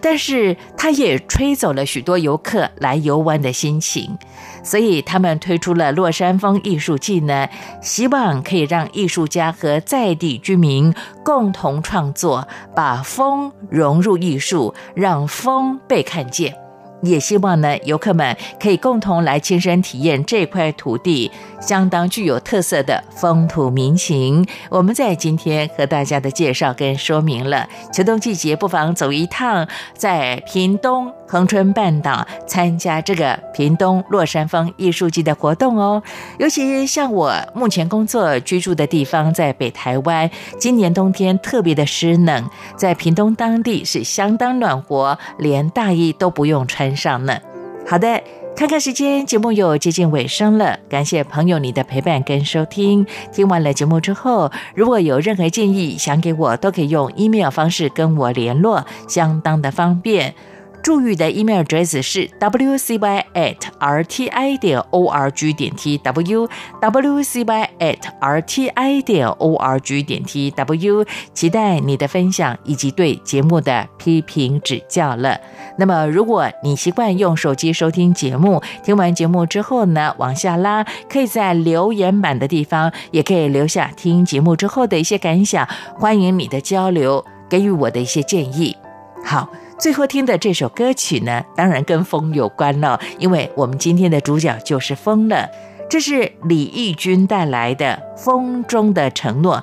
[0.00, 4.16] 但是，它也吹走了许多游客来游玩的心情。
[4.62, 7.48] 所以他们推出了落山风艺术季呢，
[7.80, 10.94] 希望可以让艺术家和在地居民
[11.24, 16.61] 共同创作，把风融入艺术，让风被看见。
[17.02, 21.30] 也希望呢，游客们可以共同来亲身体验这块土地
[21.60, 24.46] 相当具有特色的风土民情。
[24.70, 36.02] 我们在今天和大家的介绍跟说明了，秋冬季节不妨走一趟，在屏东恒春半岛参加这个屏东落山风艺术季的活动哦。
[36.38, 46.91] 尤其像我目前工作居住的地方在北台湾，今年冬天特别的湿冷，在屏东当地是相当暖和，连大衣都不用穿。
[46.96, 47.38] 上呢，
[47.86, 48.22] 好的，
[48.54, 50.78] 看看时间，节目又接近尾声了。
[50.88, 53.06] 感谢朋友你的陪伴跟收听。
[53.32, 60.34] 听完了节目之后，如果有任何建议想给我，都可以用 email 方式跟我联络，相当的方便。
[60.82, 66.48] 祝宇的 email address 是 wcy at rti 点 org 点 tw
[66.80, 75.38] wcy at rti 点 org 点 tw，期待你的分享以及对节目的批评指教了。
[75.78, 88.76] 那么，如果你习惯用手机收听节目，听完节目之后呢，往下拉，可以在留言板的地方，也可以留下听节目之后的一些感想，欢迎你的交流，给予我的一些建议。
[89.24, 89.48] 好。
[89.82, 95.48] 最后听的这首歌曲呢，当然跟风有关了，因为我们今天的主角就是风了。
[95.90, 99.56] 这是李翊君带来的《风中的承诺》，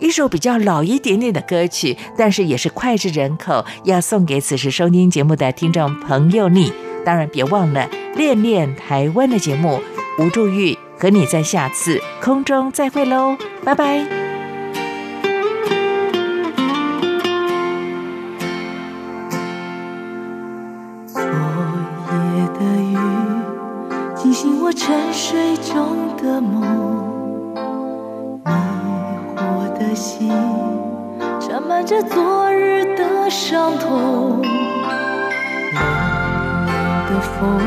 [0.00, 6.72] 一首比较老一点点的歌曲，但是也是脍炙人口，要送给此时收听节目的听众朋友你。
[7.04, 9.78] 当然别忘了练练台湾的节目，
[10.18, 14.25] 吴祝玉和你在下次空中再会喽，拜拜。
[24.86, 26.62] 沉睡中的梦，
[28.44, 28.52] 迷
[29.34, 29.40] 惑
[29.76, 30.32] 的心
[31.40, 34.40] 沾满着昨日的伤痛。
[35.72, 35.82] 冷
[36.62, 36.70] 冷
[37.08, 37.58] 的风，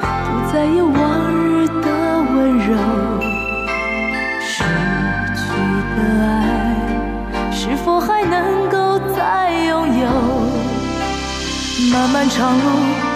[0.00, 0.96] 不再有往
[1.34, 1.86] 日的
[2.32, 2.76] 温柔。
[4.40, 4.62] 失
[5.34, 5.42] 去
[5.96, 6.30] 的爱，
[7.50, 10.06] 是否还能够再拥有？
[11.92, 12.62] 漫漫长路，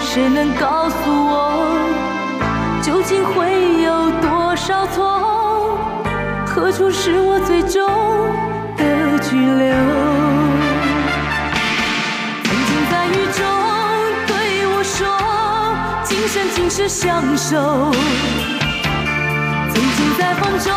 [0.01, 1.31] 谁能告诉我，
[2.83, 5.79] 究竟会有多少错？
[6.45, 7.81] 何处是我最终
[8.75, 9.73] 的居留？
[12.43, 13.39] 曾经在雨中
[14.27, 15.07] 对我说，
[16.03, 17.89] 今生今世相守。
[19.73, 20.73] 曾经在风中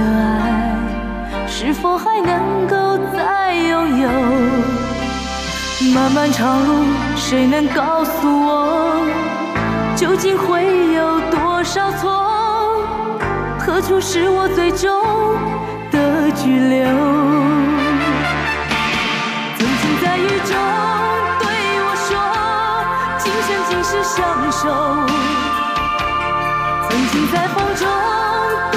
[0.00, 4.08] 的爱，是否还能够再拥有？
[5.94, 6.84] 漫漫长路，
[7.16, 8.10] 谁能告诉
[8.46, 9.04] 我，
[9.96, 12.26] 究竟会有多少错？
[13.58, 14.90] 何处是我最终
[15.90, 16.86] 的居留？
[19.56, 20.52] 曾经在雨中
[21.40, 21.44] 对
[21.84, 22.10] 我说，
[23.18, 24.18] 今生今世相
[24.50, 24.62] 守。
[26.88, 27.82] 曾经在风中
[28.72, 28.76] 对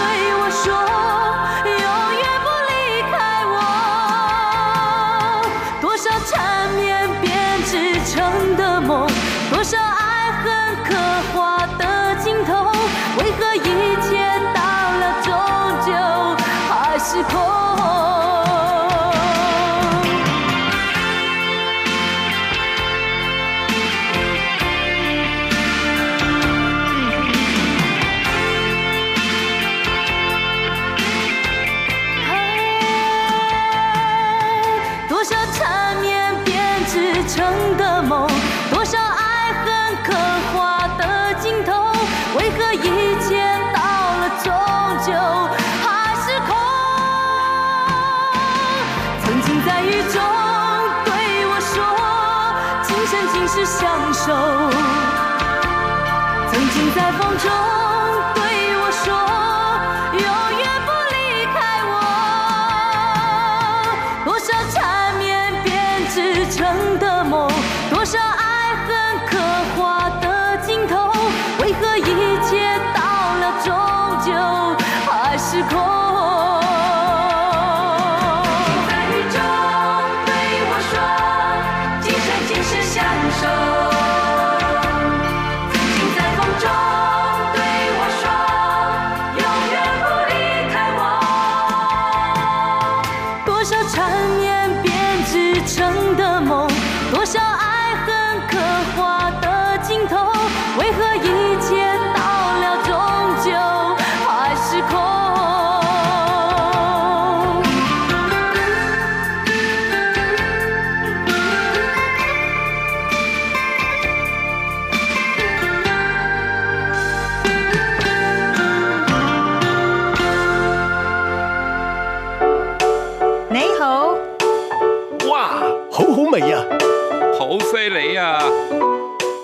[57.38, 57.82] 中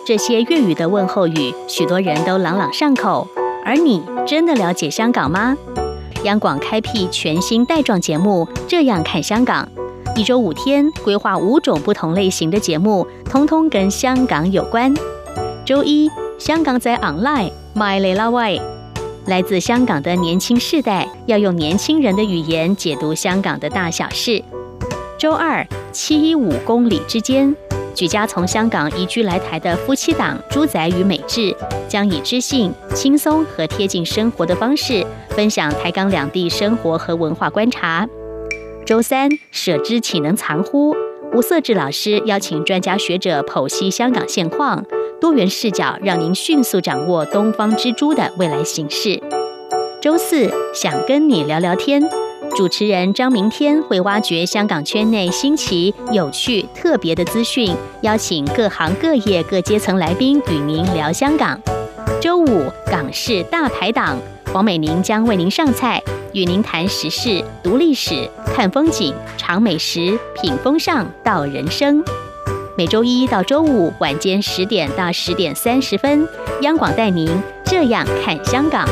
[0.10, 3.28] 这些粤语的问候语，许多人都朗朗上口。
[3.64, 5.56] 而你真的了解香港吗？
[6.24, 9.70] 央广开辟全新带状节目《这样看香港》，
[10.20, 14.92] 一周五天，规划五种不同类型的节目，通通跟香港有关。
[15.64, 18.62] 周一，香港在 online My l i l a way，
[19.28, 24.44] 来自香港的年轻世代要用年轻人的语言解读香港的大小事。
[25.20, 27.56] 周二，七一五公里之间。
[27.96, 31.54] 举家从香港移居来台的夫妻档朱仔与美智，
[31.88, 38.08] 将以知性、轻松和贴近生活的方式，分享台港两地生活和文化观察。
[38.86, 40.96] 周三，舍之岂能藏乎？
[41.34, 44.84] 吴色志老师邀请专家学者剖析香港现况，
[45.22, 49.22] 多元视角让您迅速掌握东方之珠的未来形势。
[50.02, 52.02] 周四想跟你聊聊天，
[52.56, 61.60] 主持人张明天会挖掘香港圈内新奇、有趣、特别的资讯，邀请各行各业各阶层来宾与您聊香港。
[62.22, 64.18] 周五港式大排档，
[64.52, 66.02] 黄美玲将为您上菜，
[66.34, 72.04] 与您谈时事、读历史、看风景、尝美食、品风尚、道人生。
[72.78, 76.28] 每周一到周五晚间十点到十点三十分，
[76.62, 77.30] 央广带您
[77.64, 78.88] 这样看香港。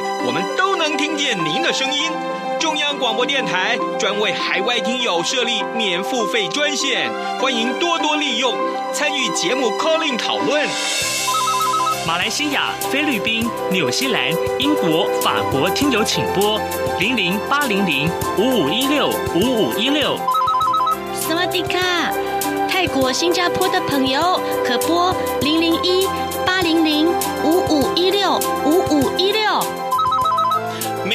[0.00, 2.10] 里，我们都能听见您的声音。
[2.58, 8.54] 中央广播电台专为海外听友设立免付费专线，欢迎多多利用，
[8.92, 10.66] 参与节目 calling 讨论。
[12.06, 16.60] 马来西亚、菲律宾、纽西兰、英国、法国听友请拨
[16.98, 20.18] 零零八零零五五一六五五一六。
[21.14, 21.78] 萨瓦迪卡，
[22.68, 26.08] 泰国、新加坡的朋友可拨零零一
[26.46, 27.06] 八零零
[27.44, 29.49] 五五一六五五一六。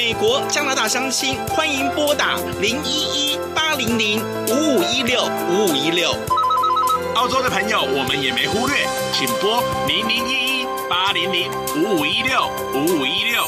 [0.06, 6.14] 美国、加拿大乡亲欢迎拨打零一一八零零五五一六五五一六。
[7.16, 13.42] 澳洲的朋友我们也没忽略，请拨零零一一八零零五五一六五五一六。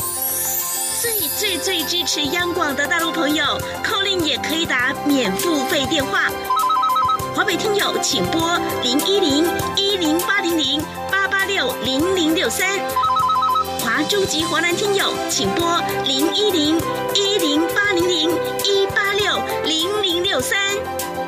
[1.00, 3.44] 最最最支持央广的大陆朋友
[3.84, 6.28] 扣令也可以打免付费电话。
[7.36, 12.68] 华北听友请拨零一零一零八零零八八六零零六三。
[14.04, 16.80] 终极华南听友请拨零一零
[17.14, 18.30] 一零八零零
[18.64, 20.58] 一八六零零六三。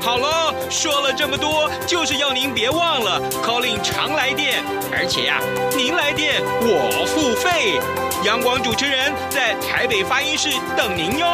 [0.01, 5.41] 好了，说了这么多，就是要您别忘了 calling 常来电，而且呀、
[5.77, 7.79] 您来电我付费。
[8.25, 11.27] 阳光主持人在台北发音室等您哟。